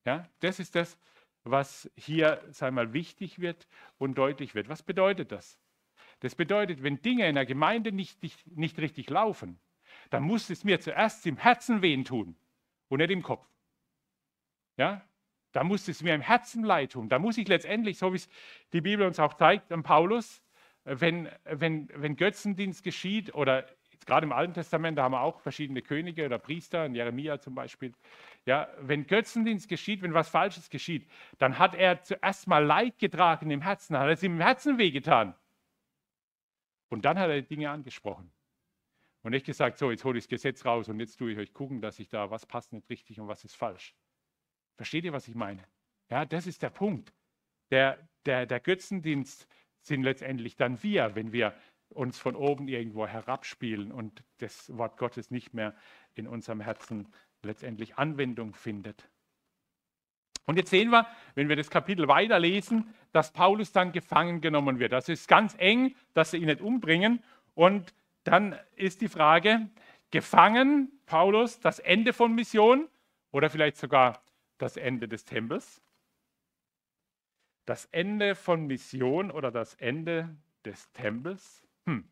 Ja, 0.05 0.29
das 0.41 0.59
ist 0.59 0.75
das, 0.75 0.99
was 1.45 1.91
hier 1.97 2.45
sei 2.51 2.71
mal 2.71 2.93
wichtig 2.93 3.39
wird 3.39 3.69
und 3.99 4.19
deutlich 4.19 4.55
wird. 4.55 4.69
Was 4.69 4.83
bedeutet 4.83 5.33
das? 5.33 5.59
Das 6.21 6.35
bedeutet, 6.35 6.83
wenn 6.83 7.01
Dinge 7.03 7.29
in 7.29 7.35
der 7.35 7.47
Gemeinde 7.47 7.93
nicht, 7.93 8.23
nicht, 8.23 8.47
nicht 8.49 8.79
richtig 8.79 9.09
laufen, 9.11 9.61
dann 10.11 10.25
muss 10.25 10.51
es 10.51 10.65
mir 10.65 10.81
zuerst 10.81 11.25
im 11.27 11.37
Herzen 11.37 11.83
wehen 11.83 12.05
tun 12.05 12.37
und 12.89 12.99
nicht 12.99 13.11
im 13.11 13.23
Kopf. 13.23 13.47
Ja? 14.77 15.07
Da 15.57 15.65
muss 15.65 15.89
es 15.89 16.03
mir 16.03 16.15
im 16.15 16.21
Herzen 16.21 16.65
leid 16.65 16.93
tun. 16.93 17.09
Da 17.09 17.19
muss 17.19 17.39
ich 17.39 17.49
letztendlich, 17.49 17.97
so 17.97 18.13
wie 18.13 18.17
es 18.17 18.29
die 18.75 18.83
Bibel 18.83 19.07
uns 19.07 19.19
auch 19.19 19.33
zeigt, 19.33 19.73
an 19.73 19.83
Paulus, 19.83 20.43
wenn, 20.85 21.31
wenn, 21.45 21.89
wenn 21.95 22.15
Götzendienst 22.15 22.85
geschieht 22.85 23.35
oder 23.35 23.67
gerade 24.05 24.27
im 24.27 24.33
Alten 24.33 24.53
Testament, 24.53 24.99
da 24.99 25.05
haben 25.05 25.13
wir 25.13 25.23
auch 25.23 25.41
verschiedene 25.41 25.81
Könige 25.81 26.27
oder 26.27 26.39
Priester, 26.39 26.85
in 26.85 26.95
Jeremia 26.95 27.41
zum 27.41 27.55
Beispiel. 27.55 27.95
Ja, 28.45 28.69
wenn 28.81 29.07
Götzendienst 29.07 29.67
geschieht, 29.67 30.03
wenn 30.03 30.13
was 30.13 30.29
Falsches 30.29 30.69
geschieht, 30.69 31.09
dann 31.39 31.59
hat 31.59 31.75
er 31.75 32.03
zuerst 32.03 32.47
mal 32.47 32.63
Leid 32.63 32.99
getragen 32.99 33.51
im 33.51 33.63
Herzen, 33.63 33.97
hat 33.97 34.11
es 34.11 34.23
im 34.23 34.39
Herzen 34.39 34.77
wehgetan. 34.77 35.35
Und 36.91 37.07
dann 37.07 37.19
hat 37.19 37.31
er 37.31 37.41
die 37.41 37.49
Dinge 37.49 37.71
angesprochen. 37.71 38.31
Und 39.23 39.31
nicht 39.31 39.47
gesagt, 39.47 39.79
so, 39.79 39.91
jetzt 39.91 40.05
hole 40.05 40.19
ich 40.19 40.25
das 40.25 40.29
Gesetz 40.29 40.67
raus 40.67 40.91
und 40.91 41.01
jetzt 41.01 41.17
tue 41.17 41.33
ich 41.33 41.39
euch 41.39 41.55
gucken, 41.55 41.81
dass 41.81 41.99
ich 41.99 42.11
da, 42.11 42.31
was 42.31 42.45
passt 42.45 42.75
nicht 42.75 42.91
richtig 42.91 43.19
und 43.19 43.27
was 43.27 43.43
ist 43.43 43.57
falsch. 43.57 43.95
Versteht 44.77 45.05
ihr, 45.05 45.13
was 45.13 45.29
ich 45.29 45.35
meine? 45.35 45.63
Ja, 46.11 46.25
das 46.25 46.47
ist 46.47 46.63
der 46.63 46.71
Punkt. 46.71 47.13
Der, 47.71 47.99
der, 48.27 48.47
der 48.47 48.61
Götzendienst 48.61 49.49
sind 49.81 50.03
letztendlich 50.03 50.57
dann 50.57 50.83
wir, 50.83 51.15
wenn 51.15 51.33
wir 51.33 51.55
uns 51.89 52.19
von 52.19 52.35
oben 52.35 52.69
irgendwo 52.69 53.07
herabspielen 53.07 53.93
und 53.93 54.23
das 54.39 54.77
Wort 54.77 54.97
Gottes 54.97 55.31
nicht 55.31 55.55
mehr 55.55 55.75
in 56.15 56.27
unserem 56.27 56.61
Herzen 56.61 57.09
letztendlich 57.43 57.97
Anwendung 57.97 58.55
findet. 58.55 59.09
Und 60.47 60.57
jetzt 60.57 60.71
sehen 60.71 60.91
wir, 60.91 61.07
wenn 61.35 61.49
wir 61.49 61.57
das 61.57 61.71
Kapitel 61.71 62.07
weiterlesen, 62.07 62.95
dass 63.13 63.33
Paulus 63.33 63.73
dann 63.73 63.93
gefangen 63.93 64.41
genommen 64.41 64.79
wird. 64.79 64.93
Das 64.93 65.09
ist 65.09 65.27
ganz 65.27 65.57
eng, 65.59 65.95
dass 66.15 66.31
sie 66.31 66.39
ihn 66.39 66.47
nicht 66.47 66.61
umbringen. 66.61 67.23
Und 67.55 67.95
dann 68.25 68.57
ist 68.77 69.01
die 69.01 69.09
Frage, 69.09 69.69
gefangen, 70.11 70.93
Paulus, 71.07 71.59
das 71.59 71.79
Ende 71.79 72.13
von 72.13 72.35
Mission 72.35 72.89
oder 73.33 73.51
vielleicht 73.51 73.77
sogar 73.77 74.23
das 74.59 74.77
Ende 74.77 75.09
des 75.09 75.25
Tempels? 75.25 75.83
Das 77.65 77.87
Ende 77.87 78.35
von 78.35 78.67
Mission 78.67 79.31
oder 79.31 79.51
das 79.51 79.75
Ende 79.75 80.37
des 80.65 80.91
Tempels? 80.93 81.67
Hm. 81.87 82.09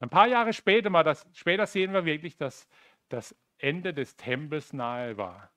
Ein 0.00 0.10
paar 0.10 0.26
Jahre 0.26 0.52
später, 0.52 0.90
mal 0.90 1.02
das, 1.02 1.26
später 1.32 1.66
sehen 1.66 1.92
wir 1.92 2.04
wirklich, 2.04 2.36
dass 2.36 2.68
das 3.08 3.34
Ende 3.58 3.94
des 3.94 4.16
Tempels 4.16 4.72
nahe 4.72 5.16
war. 5.16 5.50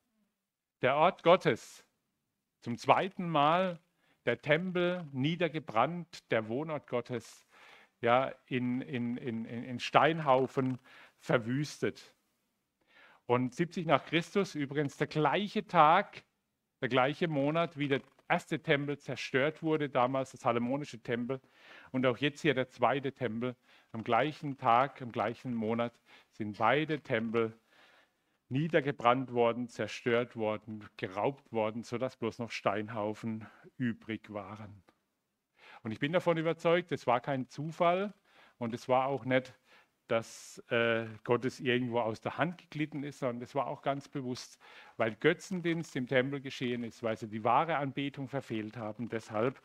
Der 0.81 0.95
Ort 0.95 1.23
Gottes, 1.23 1.85
zum 2.61 2.77
zweiten 2.77 3.27
Mal 3.27 3.79
der 4.25 4.41
Tempel 4.41 5.05
niedergebrannt, 5.11 6.31
der 6.31 6.47
Wohnort 6.47 6.87
Gottes 6.87 7.45
ja, 8.01 8.33
in, 8.45 8.81
in, 8.81 9.17
in, 9.17 9.45
in 9.45 9.79
Steinhaufen 9.79 10.79
verwüstet. 11.17 12.15
Und 13.29 13.53
70 13.53 13.85
nach 13.85 14.03
Christus, 14.05 14.55
übrigens 14.55 14.97
der 14.97 15.05
gleiche 15.05 15.67
Tag, 15.67 16.23
der 16.81 16.89
gleiche 16.89 17.27
Monat, 17.27 17.77
wie 17.77 17.87
der 17.87 18.01
erste 18.27 18.59
Tempel 18.59 18.97
zerstört 18.97 19.61
wurde, 19.61 19.87
damals 19.87 20.31
der 20.31 20.39
Salomonische 20.39 20.99
Tempel. 21.03 21.39
Und 21.91 22.07
auch 22.07 22.17
jetzt 22.17 22.41
hier 22.41 22.55
der 22.55 22.69
zweite 22.69 23.13
Tempel. 23.13 23.55
Am 23.91 24.03
gleichen 24.03 24.57
Tag, 24.57 24.99
im 25.01 25.11
gleichen 25.11 25.53
Monat 25.53 25.93
sind 26.31 26.57
beide 26.57 27.01
Tempel 27.01 27.55
niedergebrannt 28.47 29.31
worden, 29.31 29.67
zerstört 29.67 30.35
worden, 30.35 30.89
geraubt 30.97 31.51
worden, 31.51 31.83
sodass 31.83 32.17
bloß 32.17 32.39
noch 32.39 32.49
Steinhaufen 32.49 33.45
übrig 33.77 34.33
waren. 34.33 34.81
Und 35.83 35.91
ich 35.91 35.99
bin 35.99 36.13
davon 36.13 36.37
überzeugt, 36.37 36.91
es 36.91 37.05
war 37.05 37.21
kein 37.21 37.47
Zufall 37.47 38.11
und 38.57 38.73
es 38.73 38.89
war 38.89 39.05
auch 39.05 39.23
nicht, 39.23 39.53
dass 40.11 40.57
äh, 40.69 41.05
Gott 41.23 41.45
es 41.45 41.59
irgendwo 41.59 41.99
aus 41.99 42.19
der 42.19 42.37
Hand 42.37 42.57
geglitten 42.57 43.03
ist, 43.03 43.19
sondern 43.19 43.41
es 43.41 43.55
war 43.55 43.67
auch 43.67 43.81
ganz 43.81 44.07
bewusst, 44.07 44.59
weil 44.97 45.15
Götzendienst 45.15 45.95
im 45.95 46.07
Tempel 46.07 46.41
geschehen 46.41 46.83
ist, 46.83 47.03
weil 47.03 47.15
sie 47.15 47.27
die 47.27 47.43
wahre 47.43 47.77
Anbetung 47.77 48.27
verfehlt 48.27 48.75
haben. 48.75 49.09
Deshalb 49.09 49.61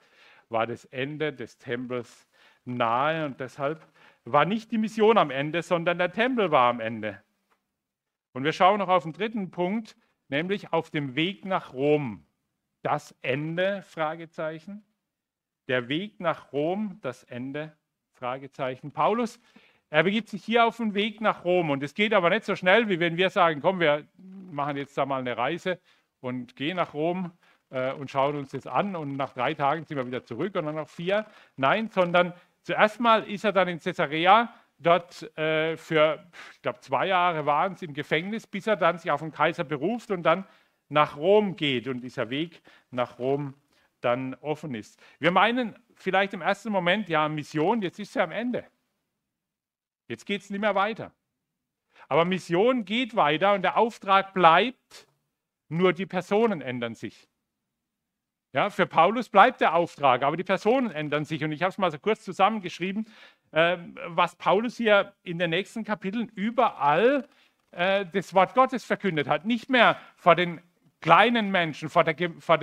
war 0.48 0.66
das 0.66 0.84
Ende 0.86 1.32
des 1.32 1.58
Tempels 1.58 2.28
nahe 2.64 3.26
und 3.26 3.40
deshalb 3.40 3.86
war 4.24 4.44
nicht 4.44 4.70
die 4.70 4.78
Mission 4.78 5.18
am 5.18 5.30
Ende, 5.30 5.62
sondern 5.62 5.98
der 5.98 6.12
Tempel 6.12 6.50
war 6.50 6.70
am 6.70 6.80
Ende. 6.80 7.22
Und 8.32 8.44
wir 8.44 8.52
schauen 8.52 8.78
noch 8.78 8.88
auf 8.88 9.04
den 9.04 9.12
dritten 9.12 9.50
Punkt, 9.50 9.96
nämlich 10.28 10.72
auf 10.72 10.90
dem 10.90 11.14
Weg 11.14 11.44
nach 11.44 11.72
Rom. 11.72 12.26
Das 12.82 13.14
Ende? 13.22 13.82
Fragezeichen. 13.82 14.84
Der 15.68 15.88
Weg 15.88 16.20
nach 16.20 16.52
Rom, 16.52 16.98
das 17.00 17.24
Ende? 17.24 17.76
Fragezeichen. 18.12 18.92
Paulus, 18.92 19.40
er 19.94 20.02
begibt 20.02 20.28
sich 20.28 20.42
hier 20.42 20.66
auf 20.66 20.78
den 20.78 20.92
Weg 20.94 21.20
nach 21.20 21.44
Rom 21.44 21.70
und 21.70 21.80
es 21.84 21.94
geht 21.94 22.14
aber 22.14 22.28
nicht 22.28 22.44
so 22.44 22.56
schnell, 22.56 22.88
wie 22.88 22.98
wenn 22.98 23.16
wir 23.16 23.30
sagen, 23.30 23.60
komm, 23.60 23.78
wir 23.78 24.04
machen 24.50 24.76
jetzt 24.76 24.98
da 24.98 25.06
mal 25.06 25.20
eine 25.20 25.36
Reise 25.36 25.78
und 26.18 26.56
gehen 26.56 26.78
nach 26.78 26.94
Rom 26.94 27.30
äh, 27.70 27.92
und 27.92 28.10
schauen 28.10 28.34
uns 28.34 28.50
das 28.50 28.66
an 28.66 28.96
und 28.96 29.16
nach 29.16 29.34
drei 29.34 29.54
Tagen 29.54 29.84
sind 29.84 29.96
wir 29.96 30.04
wieder 30.04 30.24
zurück 30.24 30.56
und 30.56 30.66
dann 30.66 30.74
noch 30.74 30.88
vier. 30.88 31.26
Nein, 31.54 31.90
sondern 31.90 32.32
zuerst 32.62 32.98
mal 32.98 33.22
ist 33.22 33.44
er 33.44 33.52
dann 33.52 33.68
in 33.68 33.78
Caesarea 33.78 34.52
dort 34.78 35.22
äh, 35.38 35.76
für, 35.76 36.26
ich 36.50 36.60
glaube, 36.60 36.80
zwei 36.80 37.06
Jahre 37.06 37.46
waren 37.46 37.74
es 37.74 37.82
im 37.82 37.94
Gefängnis, 37.94 38.48
bis 38.48 38.66
er 38.66 38.74
dann 38.74 38.98
sich 38.98 39.12
auf 39.12 39.20
den 39.20 39.30
Kaiser 39.30 39.62
beruft 39.62 40.10
und 40.10 40.24
dann 40.24 40.44
nach 40.88 41.16
Rom 41.16 41.54
geht 41.54 41.86
und 41.86 42.00
dieser 42.00 42.30
Weg 42.30 42.62
nach 42.90 43.20
Rom 43.20 43.54
dann 44.00 44.34
offen 44.40 44.74
ist. 44.74 45.00
Wir 45.20 45.30
meinen 45.30 45.76
vielleicht 45.94 46.34
im 46.34 46.42
ersten 46.42 46.72
Moment, 46.72 47.08
ja, 47.08 47.28
Mission, 47.28 47.80
jetzt 47.80 48.00
ist 48.00 48.12
sie 48.12 48.20
am 48.20 48.32
Ende. 48.32 48.64
Jetzt 50.08 50.26
geht 50.26 50.42
es 50.42 50.50
nicht 50.50 50.60
mehr 50.60 50.74
weiter. 50.74 51.12
Aber 52.08 52.24
Mission 52.24 52.84
geht 52.84 53.16
weiter 53.16 53.54
und 53.54 53.62
der 53.62 53.76
Auftrag 53.76 54.34
bleibt, 54.34 55.06
nur 55.68 55.92
die 55.92 56.06
Personen 56.06 56.60
ändern 56.60 56.94
sich. 56.94 57.28
Ja, 58.52 58.70
für 58.70 58.86
Paulus 58.86 59.28
bleibt 59.28 59.60
der 59.60 59.74
Auftrag, 59.74 60.22
aber 60.22 60.36
die 60.36 60.44
Personen 60.44 60.90
ändern 60.90 61.24
sich. 61.24 61.42
Und 61.42 61.50
ich 61.50 61.62
habe 61.62 61.70
es 61.70 61.78
mal 61.78 61.90
so 61.90 61.98
kurz 61.98 62.22
zusammengeschrieben, 62.24 63.08
äh, 63.50 63.78
was 64.06 64.36
Paulus 64.36 64.76
hier 64.76 65.12
in 65.24 65.40
den 65.40 65.50
nächsten 65.50 65.82
Kapiteln 65.82 66.28
überall 66.28 67.26
äh, 67.72 68.06
das 68.12 68.32
Wort 68.32 68.54
Gottes 68.54 68.84
verkündet 68.84 69.26
hat. 69.26 69.44
Nicht 69.44 69.70
mehr 69.70 69.98
vor 70.16 70.36
den 70.36 70.60
kleinen 71.00 71.50
Menschen, 71.50 71.88
vor, 71.88 72.04
vor 72.04 72.58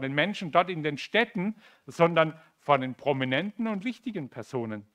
den 0.00 0.14
Menschen 0.14 0.52
dort 0.52 0.68
in 0.68 0.82
den 0.82 0.98
Städten, 0.98 1.56
sondern 1.86 2.38
vor 2.58 2.78
den 2.78 2.94
prominenten 2.94 3.66
und 3.66 3.84
wichtigen 3.84 4.28
Personen. 4.28 4.86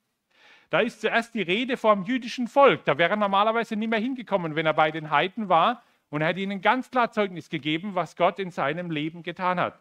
Da 0.69 0.79
ist 0.81 1.01
zuerst 1.01 1.33
die 1.33 1.41
Rede 1.41 1.77
vom 1.77 2.03
jüdischen 2.03 2.47
Volk. 2.47 2.83
Da 2.85 2.97
wäre 2.97 3.11
er 3.11 3.15
normalerweise 3.15 3.75
nicht 3.75 3.89
mehr 3.89 3.99
hingekommen, 3.99 4.55
wenn 4.55 4.65
er 4.65 4.73
bei 4.73 4.91
den 4.91 5.09
Heiden 5.09 5.49
war 5.49 5.83
und 6.09 6.21
er 6.21 6.29
hat 6.29 6.37
ihnen 6.37 6.61
ganz 6.61 6.89
klar 6.89 7.11
Zeugnis 7.11 7.49
gegeben, 7.49 7.95
was 7.95 8.15
Gott 8.15 8.39
in 8.39 8.51
seinem 8.51 8.91
Leben 8.91 9.23
getan 9.23 9.59
hat. 9.59 9.79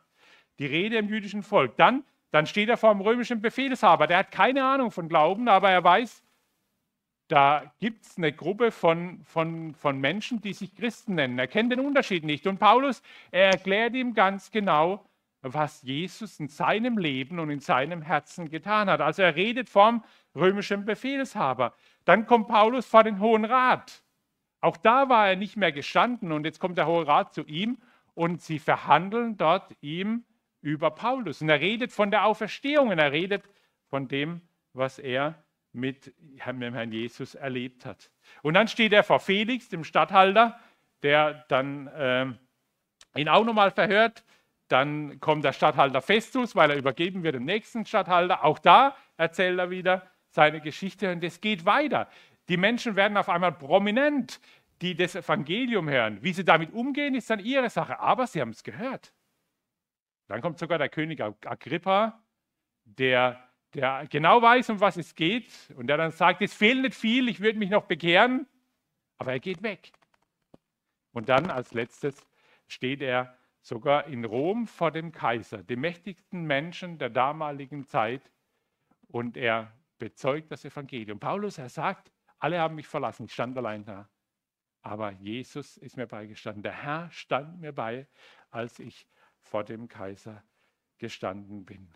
Die 0.59 0.66
Rede 0.66 0.96
im 0.96 1.09
jüdischen 1.09 1.42
Volk. 1.42 1.77
Dann, 1.77 2.05
dann 2.31 2.46
steht 2.46 2.68
er 2.68 2.77
vor 2.77 2.92
dem 2.92 3.01
römischen 3.01 3.40
Befehlshaber. 3.40 4.07
Der 4.07 4.18
hat 4.18 4.31
keine 4.31 4.64
Ahnung 4.64 4.90
von 4.90 5.09
Glauben, 5.09 5.49
aber 5.49 5.70
er 5.70 5.85
weiß, 5.85 6.22
da 7.29 7.72
gibt 7.81 8.07
es 8.07 8.16
eine 8.16 8.33
Gruppe 8.33 8.70
von, 8.70 9.20
von, 9.25 9.75
von 9.75 10.01
Menschen, 10.01 10.40
die 10.40 10.53
sich 10.53 10.75
Christen 10.75 11.16
nennen. 11.16 11.38
Er 11.38 11.49
kennt 11.49 11.72
den 11.72 11.81
Unterschied 11.81 12.25
nicht. 12.25 12.46
Und 12.46 12.59
Paulus, 12.59 13.03
er 13.31 13.51
erklärt 13.51 13.94
ihm 13.94 14.14
ganz 14.14 14.51
genau, 14.51 15.05
was 15.42 15.83
Jesus 15.83 16.40
in 16.40 16.49
seinem 16.49 16.99
Leben 16.99 17.38
und 17.38 17.51
in 17.51 17.61
seinem 17.61 18.03
Herzen 18.03 18.51
getan 18.51 18.90
hat. 18.90 19.01
Also 19.01 19.22
er 19.22 19.37
redet 19.37 19.68
vom 19.68 20.03
römischen 20.35 20.85
Befehlshaber. 20.85 21.75
Dann 22.05 22.27
kommt 22.27 22.49
Paulus 22.49 22.87
vor 22.87 23.05
den 23.05 23.20
Hohen 23.20 23.44
Rat. 23.44 24.03
Auch 24.61 24.77
da 24.77 25.09
war 25.09 25.29
er 25.29 25.37
nicht 25.37 25.57
mehr 25.57 25.72
gestanden 25.72 26.33
und 26.33 26.44
jetzt 26.44 26.59
kommt 26.59 26.79
der 26.79 26.87
Hohe 26.87 27.07
Rat 27.07 27.35
zu 27.35 27.44
ihm 27.44 27.79
und 28.14 28.42
sie 28.42 28.59
verhandeln 28.59 29.37
dort 29.37 29.75
ihm 29.81 30.25
über 30.62 30.90
Paulus. 30.90 31.42
Und 31.42 31.49
er 31.49 31.61
redet 31.61 31.92
von 31.92 32.11
der 32.11 32.25
Auferstehung 32.25 32.88
und 32.88 32.99
er 32.99 33.12
redet 33.12 33.44
von 33.87 34.09
dem, 34.09 34.40
was 34.72 34.99
er 34.99 35.42
mit 35.72 36.12
dem 36.16 36.75
Herrn 36.75 36.90
Jesus 36.90 37.35
erlebt 37.35 37.85
hat. 37.85 38.11
Und 38.42 38.55
dann 38.55 38.66
steht 38.66 38.92
er 38.92 39.05
vor 39.05 39.20
Felix, 39.20 39.68
dem 39.68 39.85
Statthalter, 39.85 40.59
der 41.03 41.44
dann 41.49 41.87
äh, 41.88 42.27
ihn 43.20 43.29
auch 43.29 43.44
nochmal 43.44 43.70
verhört. 43.70 44.25
Dann 44.69 45.21
kommt 45.21 45.45
der 45.45 45.53
Statthalter 45.53 46.03
Festus, 46.03 46.57
weil 46.57 46.71
er 46.71 46.77
übergeben 46.77 47.23
wird 47.23 47.37
dem 47.37 47.45
nächsten 47.45 47.87
Statthalter. 47.87 48.45
Auch 48.45 48.59
da 48.59 48.97
erzählt 49.17 49.59
er 49.59 49.71
wieder 49.71 50.11
seine 50.31 50.61
Geschichte 50.61 51.13
und 51.13 51.23
es 51.23 51.41
geht 51.41 51.65
weiter. 51.65 52.09
Die 52.49 52.57
Menschen 52.57 52.97
werden 52.97 53.17
auf 53.17 53.29
einmal 53.29 53.53
prominent, 53.53 54.41
die 54.83 54.95
das 54.95 55.15
Evangelium 55.15 55.89
hören. 55.89 56.23
Wie 56.23 56.33
sie 56.33 56.45
damit 56.45 56.73
umgehen, 56.73 57.15
ist 57.15 57.31
dann 57.31 57.41
ihre 57.41 57.71
Sache. 57.71 57.99
Aber 58.01 58.27
sie 58.27 58.41
haben 58.41 58.51
es 58.51 58.63
gehört. 58.63 59.13
Dann 60.29 60.41
kommt 60.41 60.59
sogar 60.59 60.79
der 60.79 60.89
König 60.89 61.21
Agrippa, 61.21 62.21
der, 62.85 63.49
der 63.75 64.07
genau 64.11 64.43
weiß, 64.43 64.71
um 64.71 64.81
was 64.81 64.97
es 64.97 65.15
geht 65.15 65.53
und 65.77 65.87
der 65.87 65.97
dann 65.97 66.11
sagt, 66.11 66.43
es 66.43 66.53
fehlt 66.53 66.83
nicht 66.83 66.95
viel, 66.95 67.29
ich 67.29 67.41
würde 67.41 67.59
mich 67.59 67.71
noch 67.71 67.85
bekehren, 67.85 68.47
aber 69.19 69.33
er 69.33 69.41
geht 69.41 69.63
weg. 69.63 69.93
Und 71.13 71.29
dann 71.29 71.51
als 71.51 71.73
letztes 71.73 72.27
steht 72.67 73.03
er 73.03 73.39
sogar 73.67 74.07
in 74.07 74.25
Rom 74.25 74.69
vor 74.69 74.93
dem 74.93 75.11
Kaiser, 75.11 75.65
dem 75.65 75.81
mächtigsten 75.81 76.45
Menschen 76.45 76.99
der 76.99 77.11
damaligen 77.11 77.85
Zeit, 77.85 78.31
und 79.09 79.37
er 79.37 79.73
bezeugt 79.99 80.53
das 80.53 80.65
Evangelium. 80.65 81.19
Paulus, 81.19 81.59
er 81.59 81.69
sagt, 81.69 82.13
alle 82.39 82.61
haben 82.61 82.77
mich 82.77 82.87
verlassen, 82.87 83.25
ich 83.25 83.33
stand 83.33 83.59
allein 83.59 83.85
da. 83.85 84.09
Aber 84.83 85.11
Jesus 85.11 85.79
ist 85.79 85.97
mir 85.97 86.07
beigestanden. 86.07 86.63
Der 86.63 86.81
Herr 86.81 87.11
stand 87.11 87.61
mir 87.61 87.73
bei, 87.73 88.07
als 88.51 88.79
ich 88.79 89.09
vor 89.41 89.65
dem 89.65 89.89
Kaiser 89.89 90.45
gestanden 90.99 91.65
bin. 91.65 91.93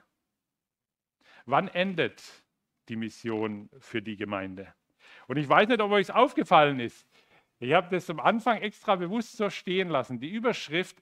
Wann 1.47 1.69
endet 1.69 2.23
die 2.89 2.97
Mission 2.97 3.71
für 3.79 4.03
die 4.03 4.17
Gemeinde? 4.17 4.75
Und 5.29 5.37
ich 5.37 5.49
weiß 5.49 5.69
nicht, 5.69 5.81
ob 5.81 5.93
euch 5.93 6.09
es 6.09 6.11
aufgefallen 6.11 6.81
ist. 6.81 7.07
Ich 7.61 7.75
habe 7.75 7.91
das 7.91 8.11
am 8.11 8.19
Anfang 8.19 8.61
extra 8.61 8.97
bewusst 8.97 9.37
so 9.37 9.51
stehen 9.51 9.89
lassen. 9.89 10.19
Die 10.19 10.31
Überschrift 10.31 11.01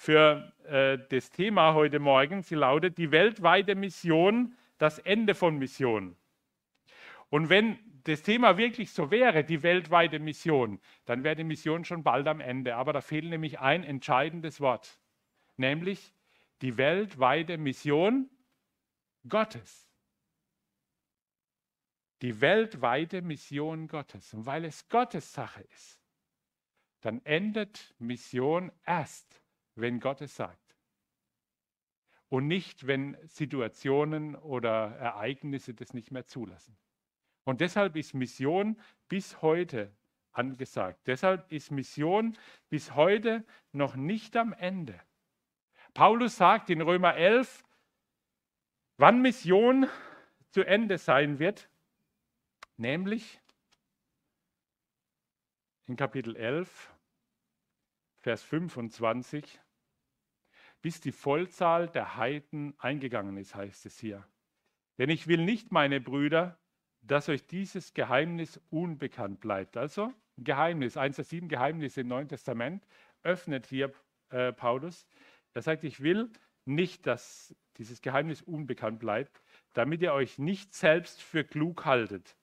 für 0.00 0.50
äh, 0.64 0.96
das 1.10 1.28
Thema 1.28 1.74
heute 1.74 1.98
Morgen, 1.98 2.42
sie 2.42 2.54
lautet 2.54 2.96
die 2.96 3.10
weltweite 3.10 3.74
Mission, 3.74 4.56
das 4.78 4.98
Ende 4.98 5.34
von 5.34 5.58
Mission. 5.58 6.16
Und 7.28 7.50
wenn 7.50 7.78
das 8.04 8.22
Thema 8.22 8.56
wirklich 8.56 8.92
so 8.92 9.10
wäre, 9.10 9.44
die 9.44 9.62
weltweite 9.62 10.18
Mission, 10.18 10.80
dann 11.04 11.22
wäre 11.22 11.36
die 11.36 11.44
Mission 11.44 11.84
schon 11.84 12.02
bald 12.02 12.28
am 12.28 12.40
Ende. 12.40 12.76
Aber 12.76 12.94
da 12.94 13.02
fehlt 13.02 13.26
nämlich 13.26 13.60
ein 13.60 13.84
entscheidendes 13.84 14.62
Wort, 14.62 14.98
nämlich 15.58 16.14
die 16.62 16.78
weltweite 16.78 17.58
Mission 17.58 18.30
Gottes. 19.28 19.86
Die 22.22 22.40
weltweite 22.40 23.20
Mission 23.20 23.86
Gottes. 23.86 24.32
Und 24.32 24.46
weil 24.46 24.64
es 24.64 24.88
Gottes 24.88 25.30
Sache 25.30 25.60
ist, 25.74 26.00
dann 27.02 27.20
endet 27.26 27.94
Mission 27.98 28.72
erst, 28.86 29.39
wenn 29.80 30.00
Gott 30.00 30.20
es 30.20 30.36
sagt. 30.36 30.76
Und 32.28 32.46
nicht, 32.46 32.86
wenn 32.86 33.16
Situationen 33.26 34.36
oder 34.36 34.96
Ereignisse 34.96 35.74
das 35.74 35.94
nicht 35.94 36.12
mehr 36.12 36.26
zulassen. 36.26 36.76
Und 37.44 37.60
deshalb 37.60 37.96
ist 37.96 38.14
Mission 38.14 38.78
bis 39.08 39.42
heute 39.42 39.92
angesagt. 40.32 41.00
Deshalb 41.06 41.50
ist 41.50 41.70
Mission 41.70 42.36
bis 42.68 42.94
heute 42.94 43.44
noch 43.72 43.96
nicht 43.96 44.36
am 44.36 44.52
Ende. 44.52 45.00
Paulus 45.94 46.36
sagt 46.36 46.70
in 46.70 46.80
Römer 46.80 47.14
11, 47.16 47.64
wann 48.96 49.22
Mission 49.22 49.88
zu 50.50 50.62
Ende 50.62 50.98
sein 50.98 51.38
wird, 51.38 51.68
nämlich 52.76 53.40
in 55.86 55.96
Kapitel 55.96 56.36
11, 56.36 56.94
Vers 58.20 58.42
25, 58.44 59.60
bis 60.82 61.00
die 61.00 61.12
Vollzahl 61.12 61.88
der 61.88 62.16
Heiden 62.16 62.74
eingegangen 62.78 63.36
ist, 63.36 63.54
heißt 63.54 63.86
es 63.86 63.98
hier. 63.98 64.26
Denn 64.98 65.10
ich 65.10 65.26
will 65.26 65.44
nicht, 65.44 65.72
meine 65.72 66.00
Brüder, 66.00 66.58
dass 67.02 67.28
euch 67.28 67.46
dieses 67.46 67.94
Geheimnis 67.94 68.60
unbekannt 68.70 69.40
bleibt. 69.40 69.76
Also 69.76 70.12
Geheimnis, 70.36 70.96
eins 70.96 71.16
der 71.16 71.24
sieben 71.24 71.48
Geheimnisse 71.48 72.02
im 72.02 72.08
Neuen 72.08 72.28
Testament, 72.28 72.86
öffnet 73.22 73.66
hier 73.66 73.92
äh, 74.30 74.52
Paulus. 74.52 75.06
Er 75.54 75.62
sagt, 75.62 75.84
ich 75.84 76.02
will 76.02 76.30
nicht, 76.64 77.06
dass 77.06 77.54
dieses 77.76 78.02
Geheimnis 78.02 78.42
unbekannt 78.42 79.00
bleibt, 79.00 79.42
damit 79.72 80.02
ihr 80.02 80.12
euch 80.12 80.38
nicht 80.38 80.74
selbst 80.74 81.22
für 81.22 81.44
klug 81.44 81.84
haltet. 81.84 82.36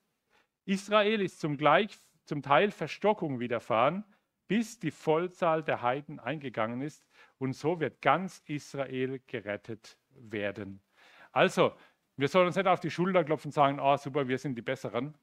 Israel 0.65 1.21
ist 1.21 1.39
zum, 1.39 1.57
gleich, 1.57 1.97
zum 2.25 2.41
Teil 2.41 2.71
Verstockung 2.71 3.39
widerfahren, 3.39 4.03
bis 4.47 4.79
die 4.79 4.91
Vollzahl 4.91 5.63
der 5.63 5.81
Heiden 5.81 6.19
eingegangen 6.19 6.81
ist. 6.81 7.05
Und 7.37 7.53
so 7.53 7.79
wird 7.79 8.01
ganz 8.01 8.41
Israel 8.45 9.19
gerettet 9.27 9.97
werden. 10.09 10.81
Also, 11.31 11.73
wir 12.15 12.27
sollen 12.27 12.47
uns 12.47 12.55
nicht 12.55 12.67
auf 12.67 12.79
die 12.79 12.89
Schulter 12.89 13.23
klopfen 13.23 13.49
und 13.49 13.53
sagen, 13.53 13.79
oh 13.79 13.95
super, 13.97 14.27
wir 14.27 14.37
sind 14.37 14.55
die 14.55 14.61
Besseren. 14.61 15.15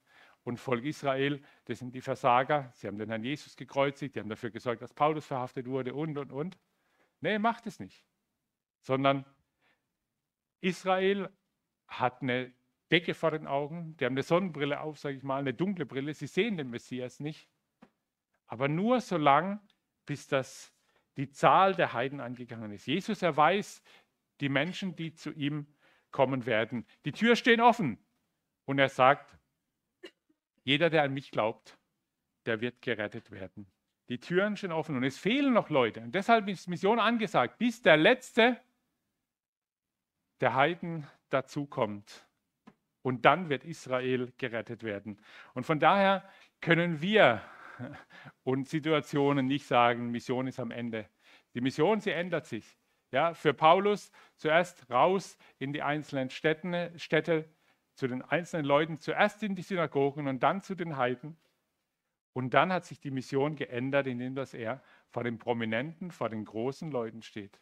Und 0.44 0.60
Volk 0.60 0.84
Israel, 0.84 1.42
das 1.64 1.78
sind 1.78 1.94
die 1.94 2.02
Versager. 2.02 2.70
Sie 2.74 2.86
haben 2.86 2.98
den 2.98 3.08
Herrn 3.08 3.24
Jesus 3.24 3.56
gekreuzigt, 3.56 4.14
die 4.14 4.20
haben 4.20 4.28
dafür 4.28 4.50
gesorgt, 4.50 4.82
dass 4.82 4.92
Paulus 4.92 5.26
verhaftet 5.26 5.66
wurde 5.66 5.94
und, 5.94 6.18
und, 6.18 6.30
und. 6.30 6.58
Nee, 7.20 7.38
macht 7.38 7.66
es 7.66 7.80
nicht. 7.80 8.04
Sondern 8.82 9.24
Israel 10.60 11.30
hat 11.88 12.20
eine 12.20 12.52
Decke 12.92 13.14
vor 13.14 13.30
den 13.30 13.46
Augen, 13.46 13.96
die 13.96 14.04
haben 14.04 14.12
eine 14.12 14.22
Sonnenbrille 14.22 14.80
auf, 14.80 14.98
sage 14.98 15.16
ich 15.16 15.22
mal, 15.22 15.38
eine 15.38 15.54
dunkle 15.54 15.86
Brille. 15.86 16.12
Sie 16.12 16.26
sehen 16.26 16.58
den 16.58 16.68
Messias 16.68 17.20
nicht. 17.20 17.48
Aber 18.46 18.68
nur 18.68 19.00
so 19.00 19.16
lange, 19.16 19.60
bis 20.06 20.28
das 20.28 20.72
die 21.16 21.30
Zahl 21.30 21.74
der 21.74 21.92
Heiden 21.92 22.20
angegangen 22.20 22.72
ist. 22.72 22.86
Jesus, 22.86 23.22
er 23.22 23.36
weiß 23.36 23.82
die 24.40 24.48
Menschen, 24.48 24.96
die 24.96 25.14
zu 25.14 25.32
ihm 25.32 25.66
kommen 26.10 26.46
werden. 26.46 26.86
Die 27.04 27.12
Tür 27.12 27.36
stehen 27.36 27.60
offen. 27.60 27.98
Und 28.64 28.78
er 28.78 28.88
sagt, 28.88 29.36
jeder, 30.64 30.90
der 30.90 31.02
an 31.02 31.12
mich 31.12 31.30
glaubt, 31.30 31.78
der 32.46 32.60
wird 32.60 32.82
gerettet 32.82 33.30
werden. 33.30 33.70
Die 34.08 34.20
Türen 34.20 34.56
stehen 34.56 34.72
offen 34.72 34.96
und 34.96 35.04
es 35.04 35.18
fehlen 35.18 35.52
noch 35.52 35.70
Leute. 35.70 36.00
Und 36.00 36.14
deshalb 36.14 36.48
ist 36.48 36.68
Mission 36.68 36.98
angesagt, 36.98 37.58
bis 37.58 37.80
der 37.82 37.96
Letzte 37.96 38.60
der 40.40 40.54
Heiden 40.54 41.06
dazukommt. 41.30 42.26
Und 43.02 43.24
dann 43.24 43.48
wird 43.48 43.64
Israel 43.64 44.32
gerettet 44.38 44.82
werden. 44.82 45.20
Und 45.52 45.64
von 45.64 45.78
daher 45.78 46.28
können 46.60 47.00
wir 47.00 47.42
und 48.44 48.68
Situationen 48.68 49.46
nicht 49.46 49.66
sagen, 49.66 50.10
Mission 50.10 50.46
ist 50.46 50.60
am 50.60 50.70
Ende. 50.70 51.08
Die 51.54 51.60
Mission, 51.60 52.00
sie 52.00 52.10
ändert 52.10 52.46
sich. 52.46 52.78
Ja, 53.10 53.34
für 53.34 53.54
Paulus 53.54 54.10
zuerst 54.36 54.90
raus 54.90 55.38
in 55.58 55.72
die 55.72 55.82
einzelnen 55.82 56.30
Städte, 56.30 56.92
Städte, 56.96 57.48
zu 57.94 58.08
den 58.08 58.22
einzelnen 58.22 58.66
Leuten, 58.66 58.98
zuerst 58.98 59.42
in 59.44 59.54
die 59.54 59.62
Synagogen 59.62 60.26
und 60.26 60.42
dann 60.42 60.62
zu 60.62 60.74
den 60.74 60.96
Heiden. 60.96 61.36
Und 62.32 62.54
dann 62.54 62.72
hat 62.72 62.84
sich 62.84 62.98
die 62.98 63.12
Mission 63.12 63.54
geändert, 63.54 64.08
indem 64.08 64.34
dass 64.34 64.52
er 64.52 64.82
vor 65.10 65.22
den 65.22 65.38
Prominenten, 65.38 66.10
vor 66.10 66.28
den 66.28 66.44
großen 66.44 66.90
Leuten 66.90 67.22
steht. 67.22 67.60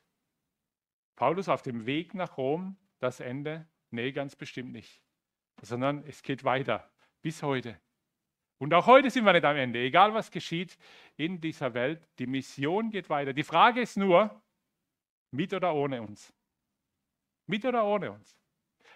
Paulus 1.17 1.51
auf 1.51 1.61
dem 1.61 1.85
Weg 1.85 2.15
nach 2.15 2.39
Rom, 2.39 2.79
das 2.99 3.21
Ende? 3.21 3.69
Nee, 3.91 4.13
ganz 4.13 4.35
bestimmt 4.35 4.73
nicht. 4.73 5.03
Sondern 5.61 6.03
es 6.07 6.23
geht 6.23 6.45
weiter, 6.45 6.91
bis 7.21 7.43
heute. 7.43 7.79
Und 8.63 8.73
auch 8.75 8.87
heute 8.87 9.11
sind 9.11 9.25
wir 9.25 9.33
nicht 9.33 9.45
am 9.45 9.57
Ende, 9.57 9.81
egal 9.81 10.15
was 10.15 10.31
geschieht 10.31 10.79
in 11.17 11.41
dieser 11.41 11.75
Welt. 11.75 12.09
Die 12.21 12.29
Mission 12.29 12.91
geht 12.91 13.11
weiter. 13.11 13.33
Die 13.33 13.43
Frage 13.43 13.81
ist 13.81 13.97
nur, 13.97 14.41
mit 15.33 15.53
oder 15.53 15.75
ohne 15.75 16.01
uns? 16.01 16.33
Mit 17.49 17.65
oder 17.65 17.85
ohne 17.85 18.13
uns? 18.13 18.39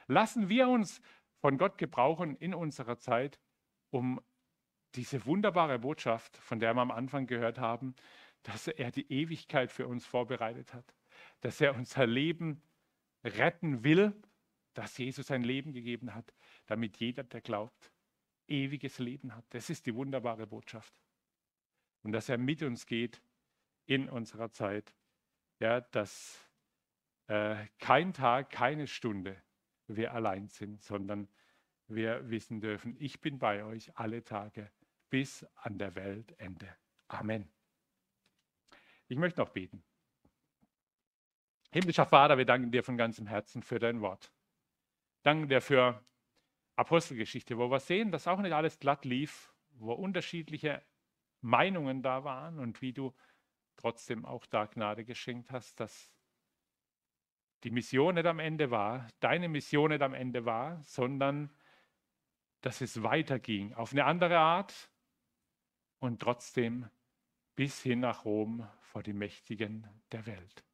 Lassen 0.07 0.49
wir 0.49 0.69
uns 0.69 1.03
von 1.41 1.59
Gott 1.59 1.79
gebrauchen 1.79 2.37
in 2.37 2.55
unserer 2.55 3.01
Zeit, 3.01 3.41
um 3.91 4.21
diese 4.95 5.27
wunderbare 5.27 5.81
Botschaft, 5.81 6.37
von 6.37 6.61
der 6.61 6.73
wir 6.75 6.83
am 6.83 6.93
Anfang 6.93 7.27
gehört 7.27 7.59
haben, 7.59 7.97
dass 8.45 8.69
er 8.69 8.93
die 8.93 9.11
Ewigkeit 9.13 9.73
für 9.73 9.89
uns 9.89 10.07
vorbereitet 10.07 10.75
hat, 10.75 10.95
dass 11.41 11.61
er 11.61 11.75
unser 11.75 12.07
Leben 12.07 12.63
retten 13.25 13.83
will, 13.83 14.13
dass 14.75 14.97
Jesus 14.97 15.27
sein 15.27 15.43
Leben 15.43 15.73
gegeben 15.73 16.15
hat, 16.15 16.33
damit 16.67 16.99
jeder, 16.99 17.25
der 17.25 17.41
glaubt, 17.41 17.91
ewiges 18.49 18.99
Leben 18.99 19.35
hat. 19.35 19.45
Das 19.51 19.71
ist 19.71 19.87
die 19.87 19.95
wunderbare 19.95 20.47
Botschaft. 20.47 20.95
Und 22.03 22.13
dass 22.13 22.29
er 22.29 22.39
mit 22.39 22.63
uns 22.63 22.87
geht 22.87 23.21
in 23.87 24.09
unserer 24.09 24.51
Zeit 24.53 24.95
ja, 25.59 25.81
dass 25.81 26.39
äh, 27.29 27.67
kein 27.79 28.13
Tag, 28.13 28.51
keine 28.51 28.87
Stunde 28.87 29.43
wir 29.87 30.13
allein 30.13 30.49
sind, 30.49 30.83
sondern 30.83 31.29
wir 31.89 32.29
wissen 32.29 32.61
dürfen, 32.61 32.97
ich 32.99 33.21
bin 33.21 33.39
bei 33.39 33.65
euch 33.65 33.97
alle 33.97 34.25
Tage 34.25 34.71
bis 35.09 35.47
an 35.55 35.79
der 35.79 35.95
Weltende. 35.95 36.77
Amen. 37.09 37.49
Ich 39.09 39.17
möchte 39.17 39.41
noch 39.41 39.51
beten. 39.51 39.85
Himmlischer 41.71 42.07
Vater, 42.07 42.39
wir 42.39 42.45
danken 42.45 42.73
dir 42.73 42.83
von 42.83 42.97
ganzem 42.97 43.27
Herzen 43.27 43.63
für 43.63 43.79
dein 43.79 44.01
Wort. 44.01 44.33
Danken 45.23 45.49
dir 45.49 45.61
für 45.61 46.03
Apostelgeschichte, 46.77 47.57
wo 47.59 47.71
wir 47.71 47.81
sehen, 47.81 48.11
dass 48.11 48.29
auch 48.29 48.41
nicht 48.41 48.53
alles 48.53 48.79
glatt 48.79 49.05
lief, 49.05 49.53
wo 49.79 49.93
unterschiedliche 49.93 50.83
Meinungen 51.41 52.03
da 52.03 52.25
waren 52.25 52.59
und 52.59 52.83
wie 52.83 52.93
du 52.93 53.15
trotzdem 53.77 54.25
auch 54.25 54.47
da 54.47 54.67
Gnade 54.67 55.05
geschenkt 55.05 55.51
hast, 55.51 55.81
dass 55.81 56.13
die 57.65 57.71
Mission 57.71 58.15
nicht 58.15 58.27
am 58.27 58.39
Ende 58.39 58.71
war, 58.71 59.09
deine 59.21 59.49
Mission 59.49 59.91
nicht 59.91 60.03
am 60.03 60.15
Ende 60.15 60.45
war, 60.45 60.83
sondern 60.83 61.51
dass 62.61 62.81
es 62.81 63.03
weiterging 63.03 63.75
auf 63.75 63.93
eine 63.93 64.05
andere 64.05 64.39
Art 64.39 64.91
und 65.99 66.21
trotzdem 66.21 66.89
bis 67.55 67.83
hin 67.83 68.01
nach 68.01 68.25
Rom 68.25 68.69
vor 68.81 69.03
die 69.03 69.13
Mächtigen 69.13 69.87
der 70.13 70.27
Welt. 70.27 70.65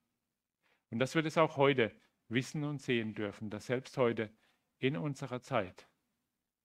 Und 0.91 0.99
dass 0.99 1.15
wir 1.15 1.23
das 1.23 1.38
auch 1.38 1.57
heute 1.57 1.95
wissen 2.29 2.65
und 2.65 2.81
sehen 2.81 3.15
dürfen, 3.15 3.51
dass 3.51 3.67
selbst 3.67 3.97
heute 3.97 4.33
in 4.79 4.97
unserer 4.97 5.41
Zeit 5.41 5.89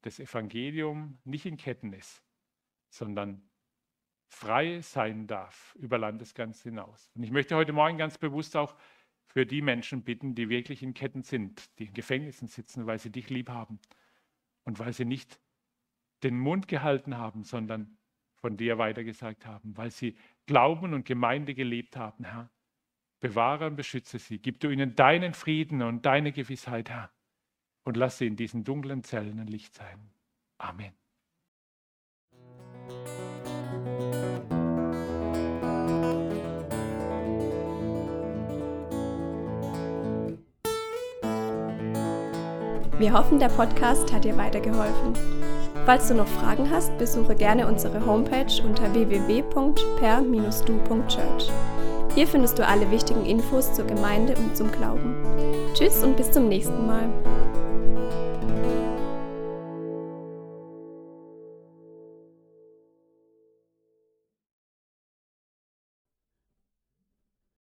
das 0.02 0.20
Evangelium 0.20 1.20
nicht 1.24 1.46
in 1.46 1.58
Ketten 1.58 1.94
ist, 1.94 2.24
sondern 2.90 3.50
frei 4.30 4.82
sein 4.82 5.28
darf 5.28 5.76
über 5.76 5.98
Landesgrenzen 5.98 6.72
hinaus. 6.72 7.12
Und 7.16 7.24
ich 7.24 7.32
möchte 7.32 7.56
heute 7.56 7.74
Morgen 7.74 7.98
ganz 7.98 8.18
bewusst 8.18 8.56
auch 8.56 8.76
für 9.26 9.46
die 9.46 9.62
Menschen 9.62 10.04
bitten, 10.04 10.36
die 10.36 10.50
wirklich 10.50 10.84
in 10.84 10.94
Ketten 10.94 11.24
sind, 11.24 11.78
die 11.80 11.86
in 11.86 11.94
Gefängnissen 11.94 12.48
sitzen, 12.48 12.86
weil 12.86 13.00
sie 13.00 13.12
dich 13.12 13.30
lieb 13.30 13.50
haben 13.50 13.80
und 14.64 14.80
weil 14.80 14.94
sie 14.94 15.06
nicht 15.06 15.40
den 16.24 16.40
Mund 16.40 16.68
gehalten 16.68 17.18
haben, 17.18 17.44
sondern 17.44 17.98
von 18.36 18.58
dir 18.58 18.78
weitergesagt 18.78 19.46
haben, 19.46 19.76
weil 19.78 19.92
sie 19.92 20.18
Glauben 20.46 20.94
und 20.94 21.06
Gemeinde 21.06 21.54
gelebt 21.54 21.98
haben, 21.98 22.24
Herr. 22.24 22.50
Bewahre 23.20 23.66
und 23.66 23.76
beschütze 23.76 24.20
sie. 24.20 24.40
Gib 24.40 24.60
du 24.60 24.70
ihnen 24.70 24.96
deinen 24.96 25.34
Frieden 25.34 25.82
und 25.82 26.06
deine 26.06 26.32
Gewissheit, 26.32 26.90
Herr. 26.90 27.12
Und 27.88 27.96
lass 27.96 28.18
sie 28.18 28.28
in 28.28 28.36
diesen 28.36 28.66
dunklen 28.66 29.02
Zellen 29.02 29.40
ein 29.40 29.48
Licht 29.48 29.74
sein. 29.74 30.12
Amen. 30.58 30.92
Wir 43.00 43.14
hoffen, 43.14 43.40
der 43.40 43.48
Podcast 43.48 44.12
hat 44.12 44.26
dir 44.26 44.36
weitergeholfen. 44.36 45.14
Falls 45.86 46.10
du 46.10 46.16
noch 46.16 46.28
Fragen 46.28 46.70
hast, 46.70 46.98
besuche 46.98 47.36
gerne 47.36 47.70
unsere 47.70 48.06
Homepage 48.06 48.62
unter 48.66 48.94
www.per-du.church. 48.94 51.52
Hier 52.16 52.28
findest 52.28 52.60
du 52.60 52.68
alle 52.68 52.92
wichtigen 52.92 53.26
Infos 53.26 53.74
zur 53.74 53.88
Gemeinde 53.88 54.36
und 54.36 54.58
zum 54.58 54.70
Glauben. 54.74 55.16
Tschüss 55.74 56.04
und 56.04 56.18
bis 56.18 56.34
zum 56.34 56.50
nächsten 56.50 56.86
Mal. 56.86 57.10